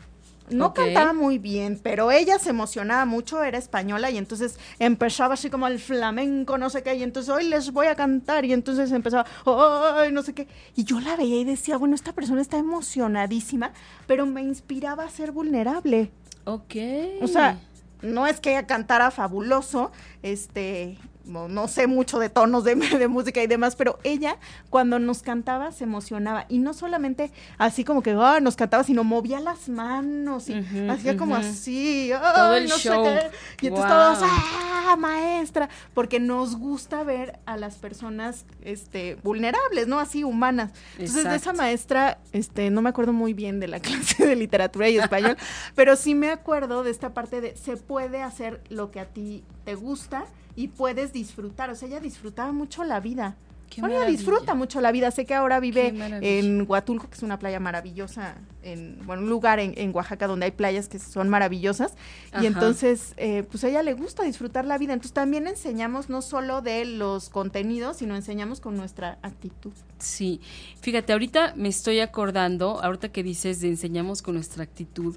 [0.50, 5.50] No cantaba muy bien, pero ella se emocionaba mucho, era española y entonces empezaba así
[5.50, 8.92] como el flamenco, no sé qué, y entonces hoy les voy a cantar y entonces
[8.92, 10.48] empezaba, ay, no sé qué.
[10.74, 13.72] Y yo la veía y decía, bueno, esta persona está emocionadísima,
[14.06, 16.10] pero me inspiraba a ser vulnerable.
[16.44, 16.76] Ok.
[17.22, 17.58] O sea,
[18.02, 19.90] no es que ella cantara fabuloso,
[20.22, 24.36] este, no, no sé mucho de tonos de, de música y demás, pero ella
[24.70, 29.04] cuando nos cantaba se emocionaba y no solamente así como que ah, nos cantaba, sino
[29.04, 30.54] movía las manos y
[30.88, 33.04] hacía como así, Todo el no show.
[33.04, 33.66] sé qué.
[33.66, 39.98] Y entonces todos, ah, maestra, porque nos gusta ver a las personas este vulnerables, ¿no?
[39.98, 40.72] Así humanas.
[40.98, 44.88] Entonces de esa maestra, este, no me acuerdo muy bien de la clase de literatura
[44.88, 45.36] y español,
[45.74, 49.44] pero sí me acuerdo de esta parte de se puede hacer lo que a ti
[49.64, 51.70] te gusta y puedes disfrutar.
[51.70, 53.36] O sea, ella disfrutaba mucho la vida.
[53.68, 55.10] Qué Bueno, ella disfruta mucho la vida.
[55.10, 55.92] Sé que ahora vive
[56.22, 60.46] en Huatulco, que es una playa maravillosa, en bueno, un lugar en, en Oaxaca donde
[60.46, 61.94] hay playas que son maravillosas.
[62.30, 62.44] Ajá.
[62.44, 64.92] Y entonces, eh, pues a ella le gusta disfrutar la vida.
[64.92, 69.72] Entonces también enseñamos no solo de los contenidos, sino enseñamos con nuestra actitud.
[69.98, 70.40] Sí,
[70.80, 75.16] fíjate, ahorita me estoy acordando, ahorita que dices de enseñamos con nuestra actitud,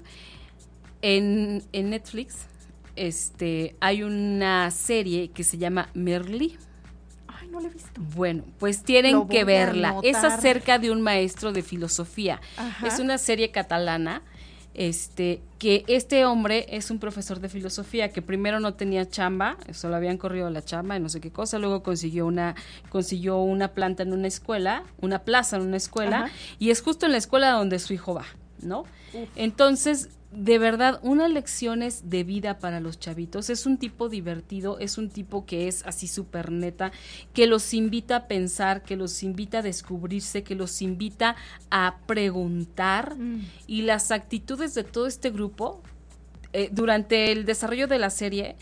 [1.02, 2.49] en, en Netflix
[3.00, 6.58] este, hay una serie que se llama Merly.
[7.28, 7.98] Ay, no la he visto.
[8.14, 9.96] Bueno, pues tienen que verla.
[10.02, 12.42] Es acerca de un maestro de filosofía.
[12.58, 12.86] Ajá.
[12.86, 14.22] Es una serie catalana.
[14.72, 19.96] Este, que este hombre es un profesor de filosofía que primero no tenía chamba, solo
[19.96, 22.54] habían corrido la chamba y no sé qué cosa, luego consiguió una,
[22.88, 26.32] consiguió una planta en una escuela, una plaza en una escuela, Ajá.
[26.60, 28.26] y es justo en la escuela donde su hijo va,
[28.62, 28.84] ¿no?
[29.34, 33.50] Entonces, de verdad, unas lecciones de vida para los chavitos.
[33.50, 36.92] Es un tipo divertido, es un tipo que es así súper neta,
[37.32, 41.34] que los invita a pensar, que los invita a descubrirse, que los invita
[41.70, 43.16] a preguntar.
[43.18, 43.44] Mm.
[43.66, 45.82] Y las actitudes de todo este grupo,
[46.52, 48.54] eh, durante el desarrollo de la serie,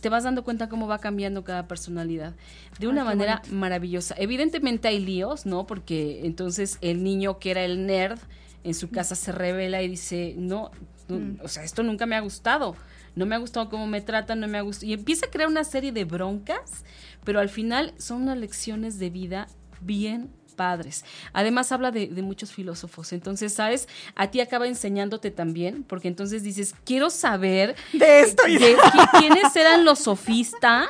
[0.00, 2.34] te vas dando cuenta cómo va cambiando cada personalidad
[2.78, 3.56] de Ay, una manera bonito.
[3.56, 4.14] maravillosa.
[4.18, 5.66] Evidentemente hay líos, ¿no?
[5.66, 8.20] Porque entonces el niño que era el nerd
[8.62, 10.70] en su casa se revela y dice, no,
[11.08, 11.40] Mm.
[11.42, 12.76] o sea, esto nunca me ha gustado.
[13.14, 14.86] No me ha gustado cómo me tratan, no me ha gustado.
[14.86, 16.84] Y empieza a crear una serie de broncas,
[17.24, 19.48] pero al final son unas lecciones de vida
[19.80, 21.04] bien padres.
[21.32, 23.12] Además habla de, de muchos filósofos.
[23.12, 23.88] Entonces, ¿sabes?
[24.16, 29.54] A ti acaba enseñándote también, porque entonces dices, quiero saber De esto de qui- quiénes
[29.54, 30.88] eran los sofistas.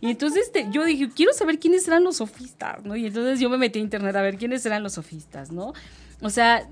[0.00, 2.96] Y entonces te- yo dije, quiero saber quiénes eran los sofistas, ¿no?
[2.96, 5.74] Y entonces yo me metí a internet a ver quiénes eran los sofistas, ¿no?
[6.22, 6.66] O sea,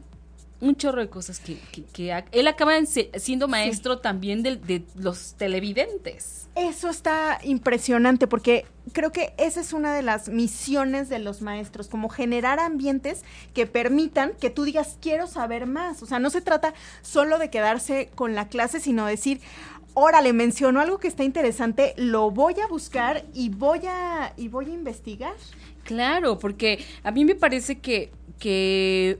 [0.60, 2.72] un chorro de cosas que, que- que él acaba
[3.16, 6.48] siendo maestro también del- de, los televidentes.
[6.56, 11.86] Eso está impresionante porque creo que esa es una de las misiones de los maestros,
[11.86, 13.22] como generar ambientes
[13.54, 16.02] que permitan que tú digas, quiero saber más.
[16.02, 19.40] O sea, no se trata solo de quedarse con la clase, sino decir,
[19.94, 24.66] órale, mencionó algo que está interesante, lo voy a buscar y voy a, y voy
[24.66, 25.34] a investigar.
[25.84, 29.18] Claro, porque a mí me parece que, que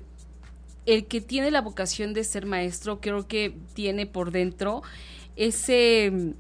[0.88, 4.82] el que tiene la vocación de ser maestro, creo que tiene por dentro
[5.36, 6.30] ese mm,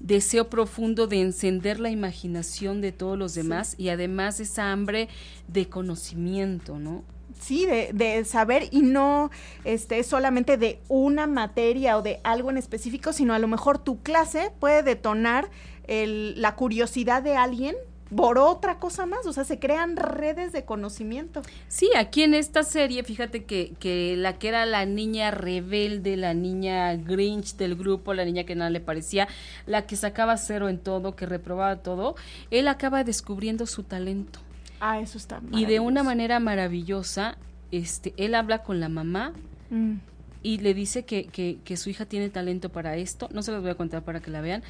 [0.00, 5.08] deseo profundo de encender la imaginación de todos los demás y además esa hambre
[5.48, 7.02] de conocimiento, ¿no?
[7.40, 9.30] Sí, de, de saber y no
[9.64, 14.00] este, solamente de una materia o de algo en específico, sino a lo mejor tu
[14.02, 15.50] clase puede detonar
[15.88, 17.74] el- la curiosidad de alguien
[18.16, 21.42] por otra cosa más, o sea, se crean redes de conocimiento.
[21.68, 26.34] Sí, aquí en esta serie, fíjate que, que la que era la niña rebelde, la
[26.34, 29.28] niña Grinch del grupo, la niña que nada le parecía,
[29.66, 32.14] la que sacaba cero en todo, que reprobaba todo,
[32.50, 34.40] él acaba descubriendo su talento.
[34.80, 37.36] Ah, eso está Y de una manera maravillosa,
[37.70, 39.32] este, él habla con la mamá
[39.70, 39.94] Mm.
[40.42, 43.28] y le dice que, que, que su hija tiene talento para esto.
[43.32, 44.62] No se los voy a contar para que la vean.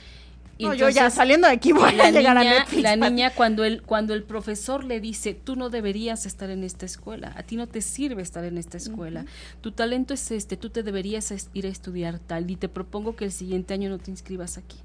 [0.56, 2.82] Y No, yo ya entonces, saliendo de aquí voy a llegar a Netflix.
[2.82, 6.86] la niña cuando el cuando el profesor le dice tú no deberías estar en esta
[6.86, 9.24] escuela a ti no te sirve estar en esta escuela
[9.60, 13.24] tu talento es este tú te deberías ir a estudiar tal y te propongo que
[13.24, 14.76] el siguiente año no te inscribas aquí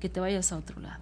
[0.00, 1.00] que te vayas a otro lado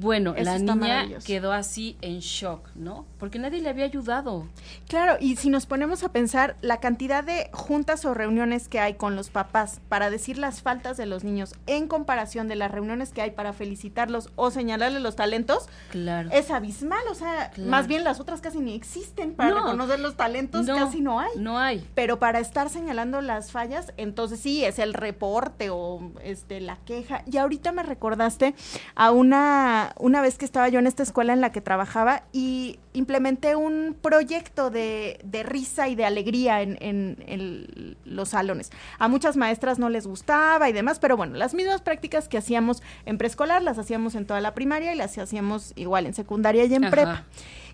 [0.00, 4.46] bueno Eso la niña quedó así en shock no porque nadie le había ayudado
[4.88, 8.94] Claro, y si nos ponemos a pensar la cantidad de juntas o reuniones que hay
[8.94, 13.10] con los papás para decir las faltas de los niños en comparación de las reuniones
[13.10, 17.00] que hay para felicitarlos o señalarles los talentos, claro es abismal.
[17.10, 17.70] O sea, Claro.
[17.70, 19.56] más bien las otras casi ni existen para No.
[19.56, 21.30] reconocer los talentos, casi no hay.
[21.36, 26.60] no hay Pero para estar señalando las fallas, entonces sí, es el reporte o este
[26.60, 27.22] la queja.
[27.30, 28.54] Y ahorita me recordaste
[28.94, 32.78] a una, una vez que estaba yo en esta escuela en la que trabajaba y
[32.92, 38.70] implementé un proyecto de, de risa y de alegría en, en- en los salones.
[38.98, 42.82] A muchas maestras no les gustaba y demás, pero bueno, las mismas prácticas que hacíamos
[43.06, 46.74] en preescolar las hacíamos en toda la primaria y las hacíamos igual en secundaria y
[46.74, 46.90] en Ajá.
[46.90, 47.24] prepa.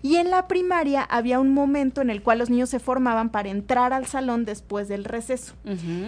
[0.01, 3.49] Y en la primaria había un momento en el cual los niños se formaban para
[3.49, 5.53] entrar al salón después del receso.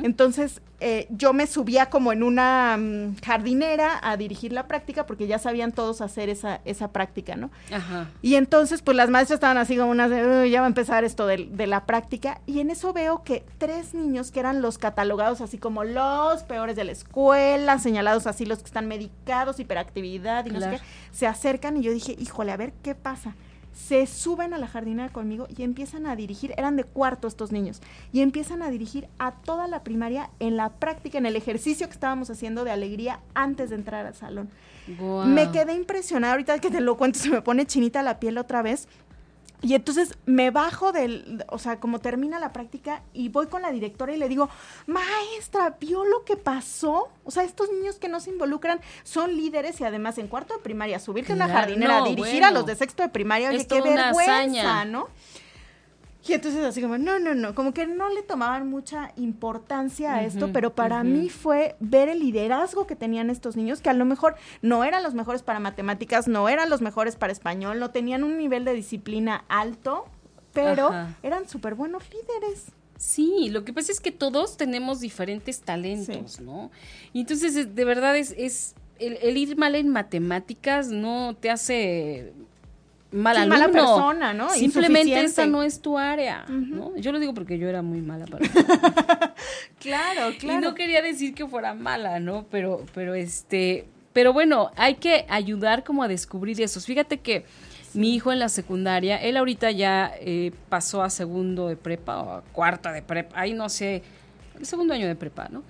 [0.03, 5.27] Entonces eh, yo me subía como en una mm, jardinera a dirigir la práctica porque
[5.27, 7.51] ya sabían todos hacer esa, esa práctica, ¿no?
[7.71, 8.09] Ajá.
[8.23, 11.03] Y entonces, pues las maestras estaban así como unas de, "Uy, ya va a empezar
[11.03, 12.41] esto de, de la práctica.
[12.47, 16.75] Y en eso veo que tres niños que eran los catalogados así como los peores
[16.75, 20.77] de la escuela, señalados así los que están medicados, hiperactividad y no Claro.
[20.77, 23.35] sé qué, se acercan y yo dije, híjole, a ver qué pasa.
[23.73, 27.81] Se suben a la jardinera conmigo y empiezan a dirigir, eran de cuarto estos niños,
[28.11, 31.93] y empiezan a dirigir a toda la primaria en la práctica, en el ejercicio que
[31.93, 34.49] estábamos haciendo de alegría antes de entrar al salón.
[35.27, 38.61] Me quedé impresionada, ahorita que te lo cuento se me pone chinita la piel otra
[38.61, 38.87] vez.
[39.61, 43.71] Y entonces me bajo del, o sea, como termina la práctica y voy con la
[43.71, 44.49] directora y le digo,
[44.87, 47.09] maestra, ¿vio lo que pasó?
[47.23, 50.61] O sea, estos niños que no se involucran son líderes y además en cuarto de
[50.61, 53.67] primaria, subirte a una Claro, jardinera, no, dirigir a los de sexto de primaria, oye,
[53.67, 54.85] qué vergüenza.
[54.85, 55.09] ¿no?
[56.27, 60.23] Y entonces así como, no, no, no, como que no le tomaban mucha importancia a
[60.23, 64.05] esto, pero para mí fue ver el liderazgo que tenían estos niños, que a lo
[64.05, 68.23] mejor no eran los mejores para matemáticas, no eran los mejores para español, no tenían
[68.23, 70.05] un nivel de disciplina alto,
[70.53, 71.17] pero Ajá.
[71.23, 72.65] eran súper buenos líderes.
[72.97, 76.69] Sí, lo que pasa es que todos tenemos diferentes talentos, ¿no?
[77.13, 81.49] Y entonces, es- de verdad, es, es el, el ir mal en matemáticas no te
[81.49, 82.33] hace
[83.11, 83.59] mal Sí, alumno.
[83.59, 84.49] mala persona, ¿no?
[84.51, 86.95] Simplemente esa no es tu área, ¿no?
[86.97, 88.45] Yo lo digo porque yo era muy mala para
[89.79, 92.45] Claro, Y no quería decir que fuera mala, ¿no?
[92.51, 96.79] Pero, pero este, pero bueno, hay que ayudar como a descubrir eso.
[96.79, 97.45] Fíjate que
[97.93, 102.31] mi hijo en la secundaria, él ahorita ya eh, pasó a segundo de prepa o
[102.35, 104.03] a cuarto de prepa, ahí no sé,
[104.61, 105.63] segundo año de prepa, ¿no?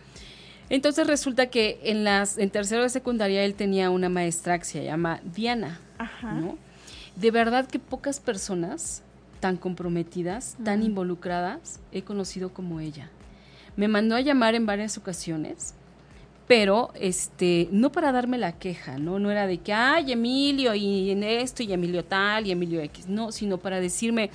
[0.70, 4.84] Entonces resulta que en las, en tercero de secundaria él tenía una maestra que se
[4.84, 6.32] llama Diana, Ajá.
[6.34, 6.58] ¿no?
[7.22, 9.04] De verdad que pocas personas
[9.40, 13.12] tan comprometidas, tan involucradas, he conocido como ella.
[13.76, 15.76] Me mandó a llamar en varias ocasiones,
[16.48, 19.20] pero este, no para darme la queja, ¿no?
[19.20, 23.08] No era de que, ay, Emilio, y en esto, y Emilio tal, y Emilio X,
[23.08, 24.32] no, sino para decirme,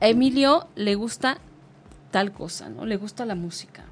[0.00, 1.38] a Emilio le gusta
[2.10, 2.86] tal cosa, ¿no?
[2.86, 3.84] Le gusta la música.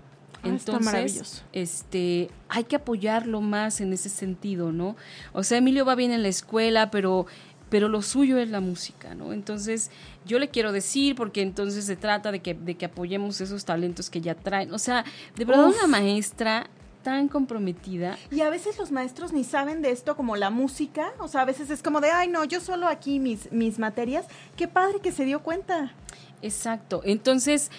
[0.42, 1.42] Ah, Entonces, maravilloso.
[1.52, 4.96] este, hay que apoyarlo más en ese sentido, ¿no?
[5.32, 7.26] O sea, Emilio va bien en la escuela, pero,
[7.72, 9.32] pero lo suyo es la música, ¿no?
[9.32, 9.90] Entonces,
[10.26, 14.10] yo le quiero decir, porque entonces se trata de que, de que apoyemos esos talentos
[14.10, 14.74] que ya traen.
[14.74, 15.06] O sea,
[15.36, 15.76] de verdad Uf.
[15.78, 16.68] una maestra
[17.02, 18.18] tan comprometida.
[18.30, 21.44] Y a veces los maestros ni saben de esto como la música, o sea, a
[21.46, 24.26] veces es como de, ay, no, yo solo aquí mis, mis materias.
[24.54, 25.94] Qué padre que se dio cuenta.
[26.42, 27.00] Exacto.
[27.04, 27.70] Entonces,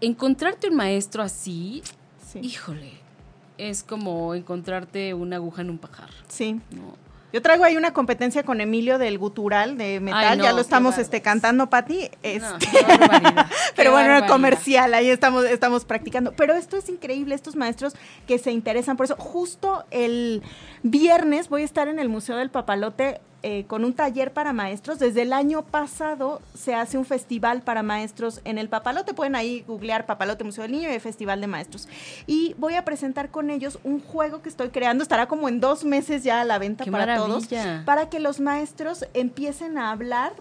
[0.00, 1.82] encontrarte un maestro así,
[2.32, 2.38] Sí.
[2.42, 2.92] híjole,
[3.58, 6.60] es como encontrarte una aguja en un pajar, Sí.
[6.70, 6.96] ¿no?
[7.32, 10.60] Yo traigo ahí una competencia con Emilio del gutural de metal, Ay, no, ya lo
[10.60, 12.66] estamos este cantando Pati, este,
[13.76, 14.28] pero bueno, barbaridad.
[14.28, 17.94] comercial, ahí estamos estamos practicando, pero esto es increíble, estos maestros
[18.26, 19.16] que se interesan por eso.
[19.16, 20.42] Justo el
[20.82, 24.98] viernes voy a estar en el Museo del Papalote eh, con un taller para maestros.
[24.98, 29.14] Desde el año pasado se hace un festival para maestros en el Papalote.
[29.14, 31.88] Pueden ahí googlear Papalote Museo del Niño y el Festival de Maestros.
[32.26, 35.02] Y voy a presentar con ellos un juego que estoy creando.
[35.02, 37.48] Estará como en dos meses ya a la venta para todos.
[37.84, 40.32] Para que los maestros empiecen a hablar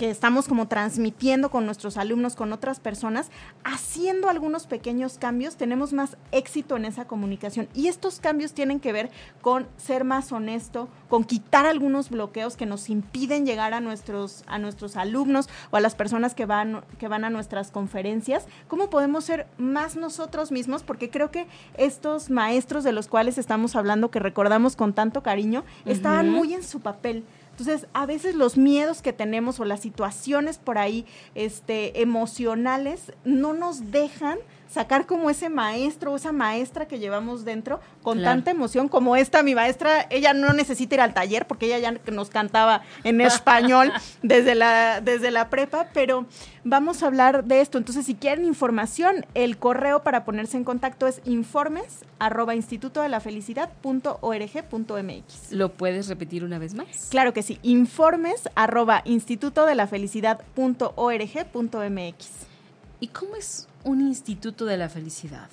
[0.00, 3.30] que estamos como transmitiendo con nuestros alumnos, con otras personas,
[3.64, 7.68] haciendo algunos pequeños cambios, tenemos más éxito en esa comunicación.
[7.74, 9.10] Y estos cambios tienen que ver
[9.42, 14.58] con ser más honesto, con quitar algunos bloqueos que nos impiden llegar a nuestros, a
[14.58, 18.46] nuestros alumnos o a las personas que van, que van a nuestras conferencias.
[18.68, 20.82] ¿Cómo podemos ser más nosotros mismos?
[20.82, 21.46] Porque creo que
[21.76, 26.62] estos maestros de los cuales estamos hablando, que recordamos con tanto cariño, estaban muy en
[26.62, 27.22] su papel.
[27.60, 31.04] Entonces, a veces los miedos que tenemos o las situaciones por ahí
[31.34, 34.38] este, emocionales no nos dejan
[34.70, 38.36] sacar como ese maestro o esa maestra que llevamos dentro con Claro.
[38.36, 42.12] tanta emoción como esta, mi maestra, ella no necesita ir al taller porque ella ya
[42.12, 43.92] nos cantaba en español
[44.22, 46.26] desde la, desde la prepa, pero
[46.64, 47.78] vamos a hablar de esto.
[47.78, 53.08] Entonces, si quieren información, el correo para ponerse en contacto es informes arroba instituto de
[53.08, 55.52] la felicidad punto org punto mx.
[55.52, 57.08] ¿Lo puedes repetir una vez más?
[57.10, 62.28] Claro que sí, informes arroba instituto de la felicidad punto org punto mx.
[63.00, 65.48] ¿Y cómo es un instituto de la felicidad?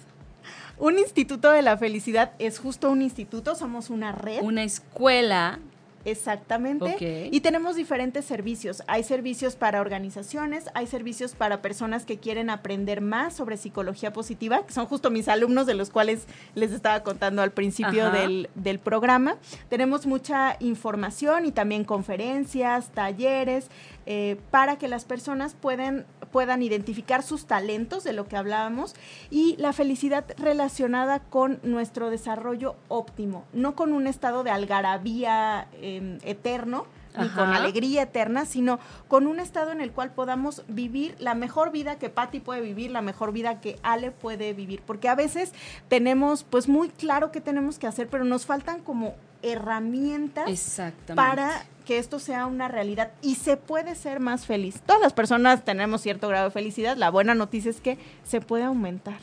[0.78, 4.42] Un instituto de la felicidad es justo un instituto, somos una red.
[4.42, 5.60] Una escuela.
[6.06, 7.28] Exactamente.
[7.32, 8.82] Y tenemos diferentes servicios.
[8.88, 14.66] Hay servicios para organizaciones, hay servicios para personas que quieren aprender más sobre psicología positiva,
[14.66, 16.26] que son justo mis alumnos de los cuales
[16.56, 19.36] les estaba contando al principio del programa.
[19.68, 23.68] Tenemos mucha información y también conferencias, talleres,
[24.10, 28.96] eh, para que las personas pueden, puedan identificar sus talentos de lo que hablábamos
[29.30, 36.20] y la felicidad relacionada con nuestro desarrollo óptimo, no con un estado de algarabía eh,
[36.24, 36.86] eterno,
[37.20, 38.80] ni con alegría eterna, sino
[39.10, 42.92] con un estado en el cual podamos vivir la mejor vida que Patty puede vivir,
[42.92, 44.82] la mejor vida que Ale puede vivir.
[44.86, 45.52] Porque a veces
[45.90, 50.80] tenemos pues muy claro qué tenemos que hacer, pero nos faltan como herramientas
[51.16, 54.82] para que esto sea una realidad y se puede ser más feliz.
[54.86, 56.98] Todas las personas tenemos cierto grado de felicidad.
[56.98, 59.20] La buena noticia es que se puede aumentar.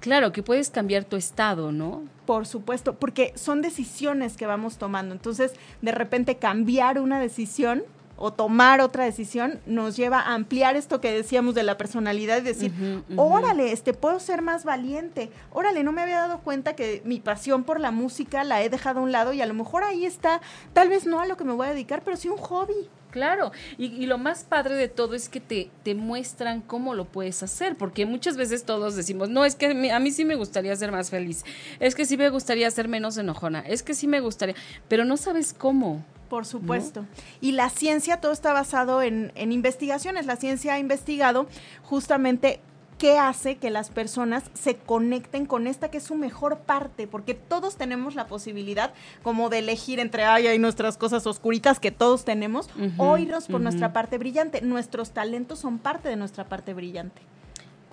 [0.00, 2.04] Claro, que puedes cambiar tu estado, ¿no?
[2.26, 5.14] Por supuesto, porque son decisiones que vamos tomando.
[5.14, 5.52] Entonces,
[5.82, 7.82] de repente cambiar una decisión
[8.18, 12.42] o tomar otra decisión nos lleva a ampliar esto que decíamos de la personalidad y
[12.42, 12.72] decir,
[13.16, 15.30] órale, este puedo ser más valiente.
[15.52, 19.00] Órale, no me había dado cuenta que mi pasión por la música la he dejado
[19.00, 20.40] a un lado y a lo mejor ahí está,
[20.72, 22.74] tal vez no a lo que me voy a dedicar, pero sí un hobby.
[23.10, 27.06] Claro, y, y lo más padre de todo es que te, te muestran cómo lo
[27.06, 30.34] puedes hacer, porque muchas veces todos decimos, no, es que mi- a mí sí me
[30.34, 31.42] gustaría ser más feliz,
[31.80, 34.54] es que sí me gustaría ser menos enojona, es que sí me gustaría,
[34.88, 36.04] pero no sabes cómo.
[36.28, 37.04] Por supuesto.
[37.40, 40.26] Y la ciencia, todo está basado en, en investigaciones.
[40.26, 41.46] La ciencia ha investigado
[41.82, 42.60] justamente
[42.98, 47.34] qué hace que las personas se conecten con esta que es su mejor parte, porque
[47.34, 52.24] todos tenemos la posibilidad como de elegir entre, ay, hay nuestras cosas oscuritas que todos
[52.24, 54.62] tenemos, o irnos por nuestra parte brillante.
[54.62, 57.22] Nuestros talentos son parte de nuestra parte brillante.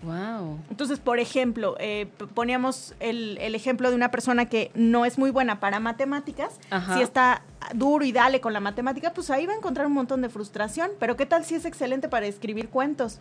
[0.03, 0.59] Wow.
[0.69, 5.31] Entonces, por ejemplo, eh, poníamos el, el ejemplo de una persona que no es muy
[5.31, 6.59] buena para matemáticas.
[6.69, 6.95] Ajá.
[6.95, 7.43] Si está
[7.73, 10.91] duro y dale con la matemática, pues ahí va a encontrar un montón de frustración.
[10.99, 13.19] Pero ¿qué tal si es excelente para escribir cuentos?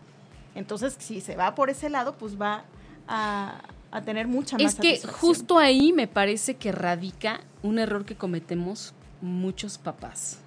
[0.54, 2.64] Entonces, si se va por ese lado, pues va
[3.08, 8.04] a, a tener mucha más Es que justo ahí me parece que radica un error
[8.04, 10.38] que cometemos muchos papás.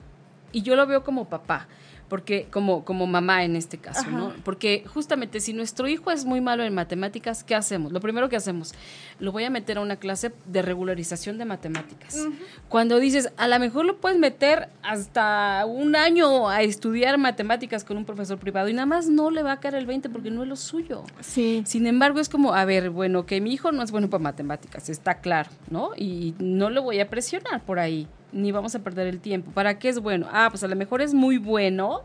[0.51, 1.67] Y yo lo veo como papá
[2.07, 4.33] porque como, como mamá en este caso, ¿no?
[4.43, 7.91] Porque justamente si nuestro hijo es muy malo en matemáticas, ¿qué hacemos?
[7.91, 8.73] Lo primero que hacemos,
[9.19, 12.27] lo voy a meter a una clase de regularización de matemáticas.
[12.69, 17.97] Cuando dices, a lo mejor lo puedes meter hasta un año a estudiar matemáticas con
[17.97, 20.43] un profesor privado y nada más no le va a caer el 20 porque no
[20.43, 21.03] es lo suyo.
[21.21, 21.63] Sí.
[21.65, 24.89] Sin embargo, es como, a ver, bueno, que mi hijo no es bueno para matemáticas,
[24.89, 25.91] está claro, ¿no?
[25.97, 29.51] Y no lo voy a presionar por ahí ni vamos a perder el tiempo.
[29.51, 30.27] ¿Para qué es bueno?
[30.31, 32.03] Ah, pues a lo mejor es muy bueno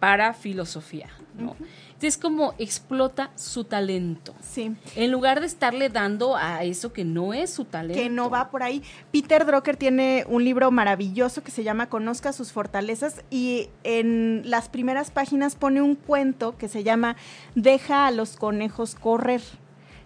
[0.00, 1.56] para filosofía, ¿no?
[1.94, 4.34] Entonces, como explota su talento.
[4.42, 4.74] Sí.
[4.96, 8.02] En lugar de estarle dando a eso que no es su talento.
[8.02, 8.82] Que no va por ahí.
[9.12, 14.68] Peter Drucker tiene un libro maravilloso que se llama Conozca sus fortalezas y en las
[14.68, 17.16] primeras páginas pone un cuento que se llama
[17.54, 19.40] Deja a los conejos correr.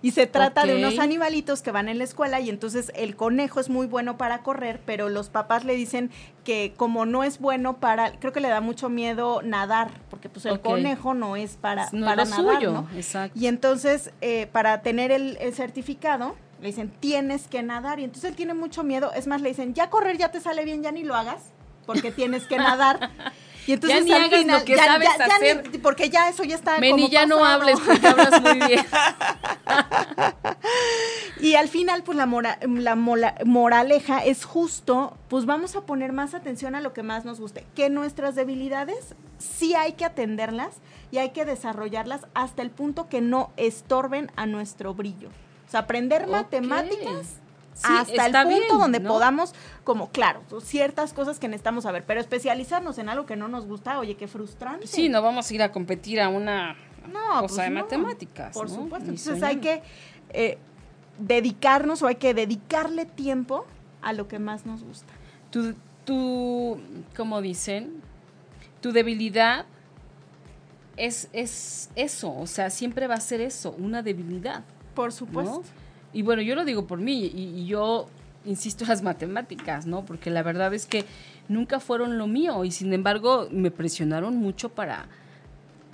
[0.00, 3.58] Y se trata de unos animalitos que van en la escuela y entonces el conejo
[3.60, 6.10] es muy bueno para correr, pero los papás le dicen
[6.44, 10.46] que como no es bueno para, creo que le da mucho miedo nadar, porque pues
[10.46, 12.88] el conejo no es para, para nadar, ¿no?
[12.94, 13.38] Exacto.
[13.38, 18.00] Y entonces eh, para tener el, el certificado, le dicen, tienes que nadar.
[18.00, 19.12] Y entonces él tiene mucho miedo.
[19.12, 21.52] Es más, le dicen, ya correr ya te sale bien, ya ni lo hagas,
[21.86, 23.10] porque tienes que nadar.
[23.68, 25.62] Y entonces ya ni hagas lo que sabes hacer.
[25.82, 28.80] porque ya eso ya está Meni, ya no hables porque hablas muy bien.
[31.42, 36.76] y al final, pues la, la moraleja es justo, pues vamos a poner más atención
[36.76, 37.66] a lo que más nos guste.
[37.76, 40.76] Que nuestras debilidades sí hay que atenderlas
[41.10, 45.28] y hay que desarrollarlas hasta el punto que no estorben a nuestro brillo.
[45.66, 47.34] O sea, aprender matemáticas
[47.82, 49.54] hasta el punto donde podamos,
[49.84, 53.98] como claro, ciertas cosas que necesitamos saber, pero especializarnos en algo que no nos gusta,
[53.98, 54.86] oye, qué frustrante.
[54.86, 56.76] Sí, no vamos a ir a competir a una
[57.12, 58.54] cosa pues de matemáticas.
[58.54, 59.10] Por supuesto.
[59.10, 59.82] Entonces hay que
[60.30, 60.58] eh,
[61.18, 63.66] dedicarnos o hay que dedicarle tiempo
[64.02, 65.12] a lo que más nos gusta.
[65.50, 65.74] Tu,
[66.04, 66.80] tu
[67.16, 68.02] como dicen,
[68.80, 69.66] tu debilidad
[70.96, 74.64] es, es eso, o sea, siempre va a ser eso, una debilidad.
[74.94, 75.62] Por supuesto.
[76.12, 78.06] Y bueno, yo lo digo por mí y, yo
[78.44, 80.04] insisto en las matemáticas, ¿no?
[80.04, 81.04] Porque la verdad es que
[81.48, 85.06] nunca fueron lo mío y sin embargo me presionaron mucho para,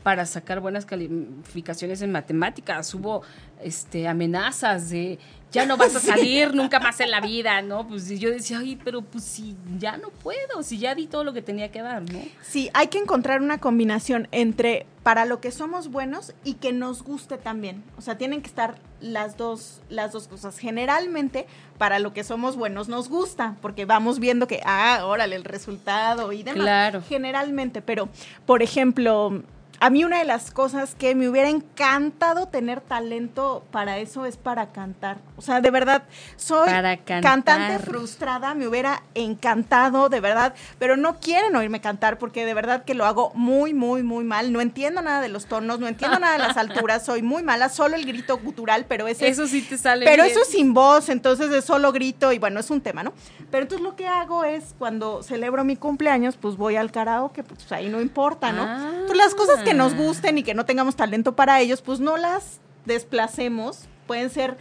[0.05, 2.95] para sacar buenas calificaciones en matemáticas.
[2.95, 3.23] Hubo
[3.61, 5.19] este, amenazas de
[5.51, 7.89] ya no vas a salir nunca más en la vida, ¿no?
[7.89, 11.33] Pues yo decía, ay, pero pues si ya no puedo, si ya di todo lo
[11.33, 12.21] que tenía que dar, ¿no?
[12.43, 17.03] Sí, hay que encontrar una combinación entre para lo que somos buenos y que nos
[17.03, 17.83] guste también.
[17.97, 20.59] O sea, tienen que estar las dos, las dos cosas.
[20.59, 21.47] Generalmente,
[21.79, 26.33] para lo que somos buenos nos gusta, porque vamos viendo que, ah, órale, el resultado
[26.33, 26.63] y demás.
[26.63, 27.03] Claro.
[27.09, 28.11] Generalmente, pero,
[28.45, 29.43] por ejemplo,
[29.81, 34.37] a mí una de las cosas que me hubiera encantado tener talento para eso es
[34.37, 35.19] para cantar.
[35.37, 36.05] O sea, de verdad,
[36.37, 36.69] soy
[37.05, 42.85] cantante frustrada, me hubiera encantado, de verdad, pero no quieren oírme cantar porque de verdad
[42.85, 44.53] que lo hago muy, muy, muy mal.
[44.53, 47.69] No entiendo nada de los tonos, no entiendo nada de las alturas, soy muy mala,
[47.69, 51.09] solo el grito gutural, pero ese, Eso sí te sale Pero eso es sin voz,
[51.09, 53.13] entonces es solo grito y bueno, es un tema, ¿no?
[53.51, 57.71] Pero entonces lo que hago es cuando celebro mi cumpleaños, pues voy al karaoke, pues
[57.73, 58.63] ahí no importa, ¿no?
[58.63, 58.91] Ah.
[58.93, 62.17] Entonces, las cosas que nos gusten y que no tengamos talento para ellos, pues no
[62.17, 63.87] las desplacemos.
[64.07, 64.57] Pueden ser,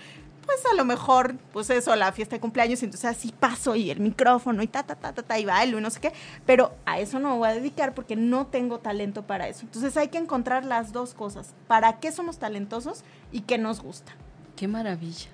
[0.46, 3.92] pues a lo mejor, pues eso, la fiesta de cumpleaños, y entonces así paso y
[3.92, 6.14] el micrófono y ta, ta, ta, ta, ta, y bailo y no sé qué.
[6.46, 9.62] Pero a eso no me voy a dedicar porque no tengo talento para eso.
[9.64, 11.54] Entonces hay que encontrar las dos cosas.
[11.68, 14.14] ¿Para qué somos talentosos y qué nos gusta?
[14.56, 15.30] Qué maravilla.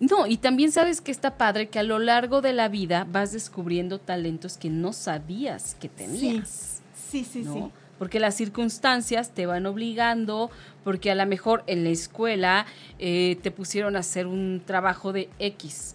[0.00, 3.32] No, y también sabes que está padre que a lo largo de la vida vas
[3.32, 6.82] descubriendo talentos que no sabías que tenías.
[7.10, 7.70] Sí, sí, sí
[8.02, 10.50] porque las circunstancias te van obligando,
[10.82, 12.66] porque a lo mejor en la escuela
[12.98, 15.94] eh, te pusieron a hacer un trabajo de X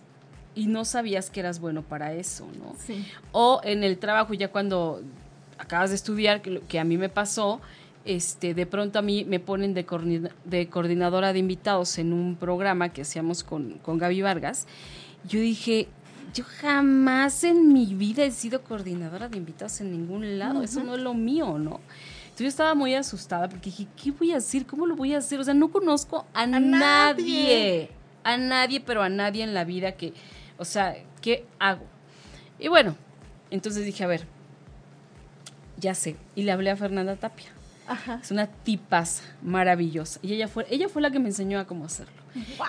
[0.55, 2.78] y no sabías que eras bueno para eso, ¿no?
[2.80, 3.05] Sí.
[3.34, 5.01] O en el trabajo ya cuando
[5.58, 7.60] acabas de estudiar, que, a mí me pasó,
[8.05, 12.88] este, de pronto a mí me ponen de, de coordinadora de invitados en un programa
[12.88, 14.66] que hacíamos con, con Gaby Vargas.
[15.28, 15.89] Yo dije,
[16.34, 20.95] yo jamás en mi vida he sido coordinadora de invitados en ningún lado, eso no
[20.95, 21.80] es lo mío, ¿no?
[22.23, 24.65] Entonces yo estaba muy asustada porque dije, ¿qué voy a hacer?
[24.65, 25.39] ¿Cómo lo voy a hacer?
[25.39, 27.89] O sea, no conozco a, nadie.
[28.23, 30.13] a nadie, pero a nadie en la vida que,
[30.57, 31.86] o sea, ¿qué hago?
[32.59, 32.95] Y bueno,
[33.49, 34.28] entonces dije, a ver,
[35.78, 37.57] ya sé, y le hablé a Fernanda Tapia.
[38.22, 40.20] Es una tipaza maravillosa.
[40.22, 42.14] Y ella fue, ella fue la que me enseñó a cómo hacerlo.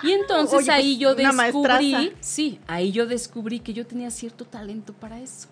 [0.03, 4.93] Y entonces ahí pues, yo descubrí, sí, ahí yo descubrí que yo tenía cierto talento
[4.93, 5.47] para eso.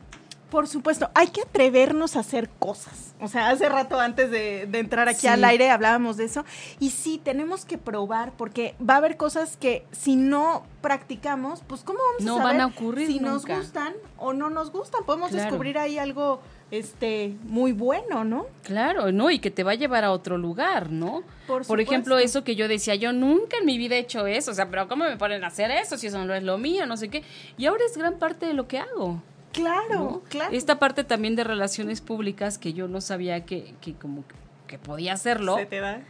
[0.50, 3.14] Por supuesto, hay que atrevernos a hacer cosas.
[3.20, 5.28] O sea, hace rato antes de, de entrar aquí Sí.
[5.28, 6.46] al aire hablábamos de eso.
[6.80, 11.82] Y sí, tenemos que probar porque va a haber cosas que si no practicamos, pues
[11.84, 15.04] ¿cómo vamos No a saber van a ocurrir si nos gustan o no nos gustan?
[15.06, 15.44] Podemos Claro.
[15.44, 16.42] descubrir ahí algo
[16.72, 18.48] este muy bueno, ¿no?
[18.64, 19.32] Claro, ¿no?
[19.32, 21.24] Y que te va a llevar a otro lugar, ¿no?
[21.48, 24.52] Por Por ejemplo, eso que yo decía, yo nunca en mi vida he hecho eso,
[24.52, 26.86] o sea, pero ¿cómo me ponen a hacer eso si eso no es lo mío,
[26.86, 27.24] no sé qué?
[27.58, 29.22] Y ahora es gran parte de lo que hago.
[29.54, 30.22] Claro, ¿no?
[30.30, 30.54] claro.
[30.54, 34.36] Esta parte también de relaciones públicas que yo no sabía que, que como que,
[34.68, 36.02] que podía hacerlo, Se te da.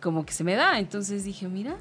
[0.00, 0.78] como que se me da.
[0.78, 1.76] Entonces dije, mira,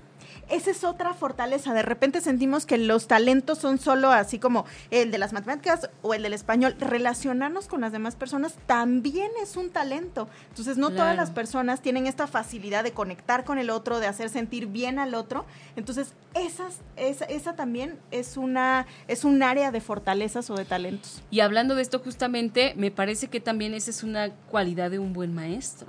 [0.49, 1.73] Esa es otra fortaleza.
[1.73, 6.13] De repente sentimos que los talentos son solo así como el de las matemáticas o
[6.13, 6.75] el del español.
[6.79, 10.27] Relacionarnos con las demás personas también es un talento.
[10.49, 14.29] Entonces, no todas las personas tienen esta facilidad de conectar con el otro, de hacer
[14.29, 15.45] sentir bien al otro.
[15.75, 21.21] Entonces, esas, esa, esa también es una es un área de fortalezas o de talentos.
[21.29, 25.13] y hablando de esto justamente, me parece que también esa es una cualidad de un
[25.13, 25.87] buen maestro.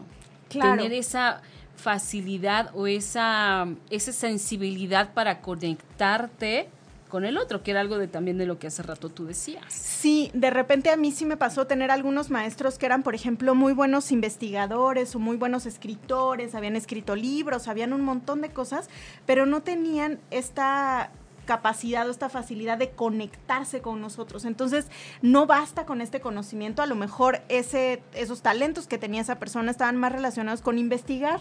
[0.49, 0.83] Claro.
[0.83, 1.43] Tener esa
[1.77, 6.69] facilidad o esa, esa sensibilidad para conectarte
[7.15, 9.73] con el otro, que era algo de también de lo que hace rato tú decías.
[9.73, 13.55] Sí, de repente a mí sí me pasó tener algunos maestros que eran, por ejemplo,
[13.55, 18.91] muy buenos investigadores o muy buenos escritores, habían escrito libros, habían un montón de cosas,
[19.27, 21.13] pero no tenían esta
[21.45, 24.45] capacidad o esta facilidad de conectarse con nosotros.
[24.45, 24.87] Entonces,
[25.23, 29.71] no basta con este conocimiento, a lo mejor ese, esos talentos que tenía esa persona
[29.71, 31.41] estaban más relacionados con investigar.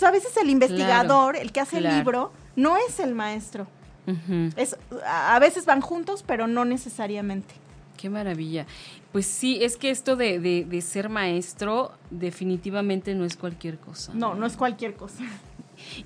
[0.00, 1.88] Entonces, a veces el investigador, el que hace claro.
[1.94, 3.66] el libro, no es el maestro.
[4.56, 4.74] Es,
[5.04, 7.54] a a veces van juntos, pero no necesariamente.
[7.98, 8.64] Qué maravilla.
[9.12, 14.12] Pues sí, es que esto de, de- de ser maestro definitivamente no es cualquier cosa.
[14.14, 15.24] No, no es cualquier cosa.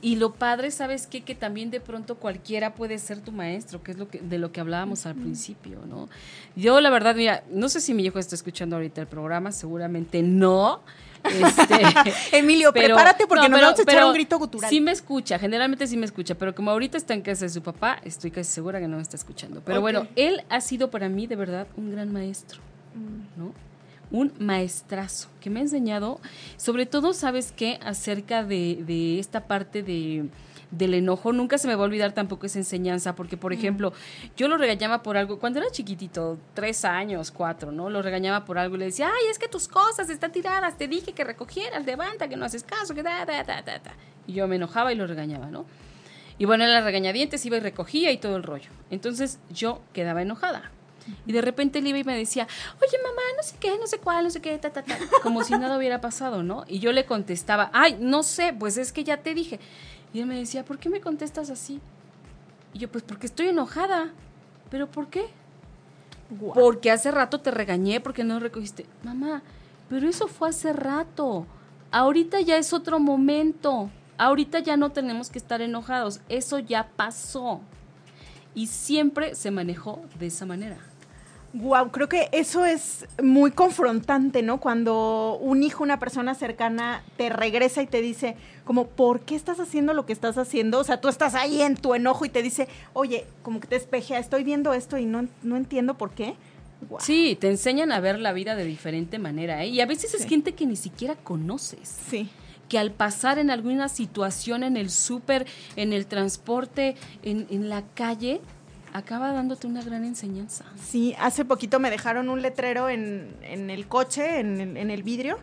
[0.00, 1.22] Y lo padre, ¿sabes qué?
[1.22, 4.52] Que también de pronto cualquiera puede ser tu maestro, que es lo que, de lo
[4.52, 6.08] que hablábamos al principio, ¿no?
[6.56, 10.22] Yo, la verdad, mira, no sé si mi hijo está escuchando ahorita el programa, seguramente
[10.22, 10.80] no.
[11.24, 14.68] Este, Emilio, pero- prepárate porque no, nos pero- vamos a echar pero un grito gutural.
[14.70, 17.62] Sí me escucha, generalmente sí me escucha, pero como ahorita está en casa de su
[17.62, 19.62] papá, estoy casi segura que no me está escuchando.
[19.64, 22.60] Pero bueno, él ha sido para mí de verdad un gran maestro,
[22.94, 23.40] Mm.
[23.40, 23.54] ¿no?
[24.10, 26.20] Un maestrazo que me ha enseñado,
[26.58, 27.78] sobre todo, ¿sabes qué?
[27.82, 30.26] Acerca de, de esta parte de
[30.72, 33.92] del enojo, nunca se me va a olvidar tampoco esa enseñanza, porque, por ejemplo,
[34.36, 37.90] yo lo regañaba por algo, cuando era chiquitito, tres años, cuatro, ¿no?
[37.90, 40.88] Lo regañaba por algo y le decía, ay, es que tus cosas están tiradas, te
[40.88, 43.94] dije que recogieras, levanta, que no haces caso, que da, da, da, da, da.
[44.26, 45.66] Y yo me enojaba y lo regañaba, ¿no?
[46.38, 48.70] Y bueno, en la regañadientes iba y recogía y todo el rollo.
[48.90, 50.72] Entonces yo quedaba enojada.
[51.26, 52.46] Y de repente él iba y me decía,
[52.80, 54.96] oye mamá, no sé qué, no sé cuál, no sé qué, ta, ta, ta.
[55.22, 56.64] Como si nada hubiera pasado, ¿no?
[56.68, 59.60] Y yo le contestaba, ay, no sé, pues es que ya te dije.
[60.12, 61.80] Y él me decía, ¿por qué me contestas así?
[62.74, 64.12] Y yo, pues porque estoy enojada.
[64.70, 65.26] ¿Pero por qué?
[66.54, 68.86] Porque hace rato te regañé porque no recogiste.
[69.02, 69.42] Mamá,
[69.88, 71.46] pero eso fue hace rato.
[71.90, 73.90] Ahorita ya es otro momento.
[74.16, 76.20] Ahorita ya no tenemos que estar enojados.
[76.28, 77.60] Eso ya pasó.
[78.54, 80.78] Y siempre se manejó de esa manera.
[81.54, 84.58] Guau, creo que eso es muy confrontante, ¿no?
[84.58, 89.60] Cuando un hijo, una persona cercana te regresa y te dice, como, ¿por qué estás
[89.60, 90.78] haciendo lo que estás haciendo?
[90.78, 93.76] O sea, tú estás ahí en tu enojo y te dice, oye, como que te
[93.76, 96.36] espejea, estoy viendo esto y no, no entiendo por qué.
[97.00, 99.62] Sí, te enseñan a ver la vida de diferente manera.
[99.62, 99.68] ¿eh?
[99.68, 101.96] Y a veces es gente que ni siquiera conoces.
[102.08, 102.30] Sí.
[102.68, 105.46] que al pasar en alguna situación en el súper,
[105.76, 108.40] en el transporte, en, en la calle,
[108.92, 110.64] acaba dándote una gran enseñanza.
[110.82, 115.38] Sí, hace poquito me dejaron un letrero en, en el coche, en, en el vidrio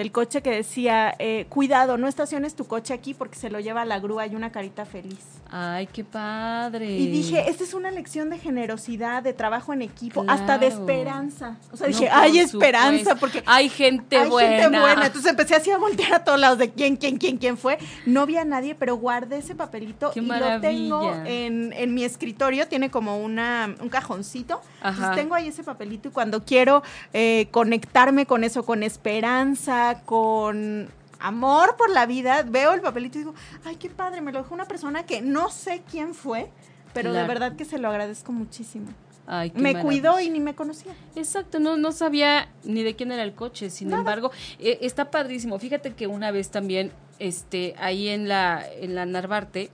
[0.00, 3.82] del coche que decía, eh, cuidado, no estaciones tu coche aquí porque se lo lleva
[3.82, 5.18] a la grúa y una carita feliz.
[5.50, 6.90] Ay, qué padre.
[6.90, 11.58] Y dije, esta es una lección de generosidad, de trabajo en equipo, hasta de esperanza.
[11.70, 13.20] O sea, No, dije, hay esperanza, supuesto.
[13.20, 14.62] porque hay gente hay buena.
[14.62, 15.06] gente buena.
[15.06, 17.76] Entonces empecé así a voltear a todos lados de quién, quién, quién, quién fue.
[18.06, 22.04] No vi a nadie, pero guardé ese papelito Qué y lo tengo en, en mi
[22.04, 22.66] escritorio.
[22.68, 24.62] Tiene como una, un cajoncito.
[24.80, 24.88] Ajá.
[24.94, 26.82] Entonces tengo ahí ese papelito y cuando quiero
[27.12, 30.88] eh, conectarme con eso, con esperanza, con
[31.18, 33.34] amor por la vida, veo el papelito y digo,
[33.64, 36.50] ay, qué padre, me lo dejó una persona que no sé quién fue,
[36.94, 38.88] pero de verdad que se lo agradezco muchísimo.
[39.26, 39.82] Ay, qué Me maravilla.
[39.82, 40.92] cuidó y ni me conocía.
[41.14, 45.58] Exacto, no, no sabía ni de quién era el coche, sin embargo, eh, está padrísimo.
[45.58, 49.70] Fíjate que una vez también, este, ahí en la, en la Narvarte,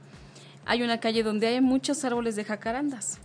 [0.67, 3.21] hay una calle donde hay muchos árboles de jacarandas.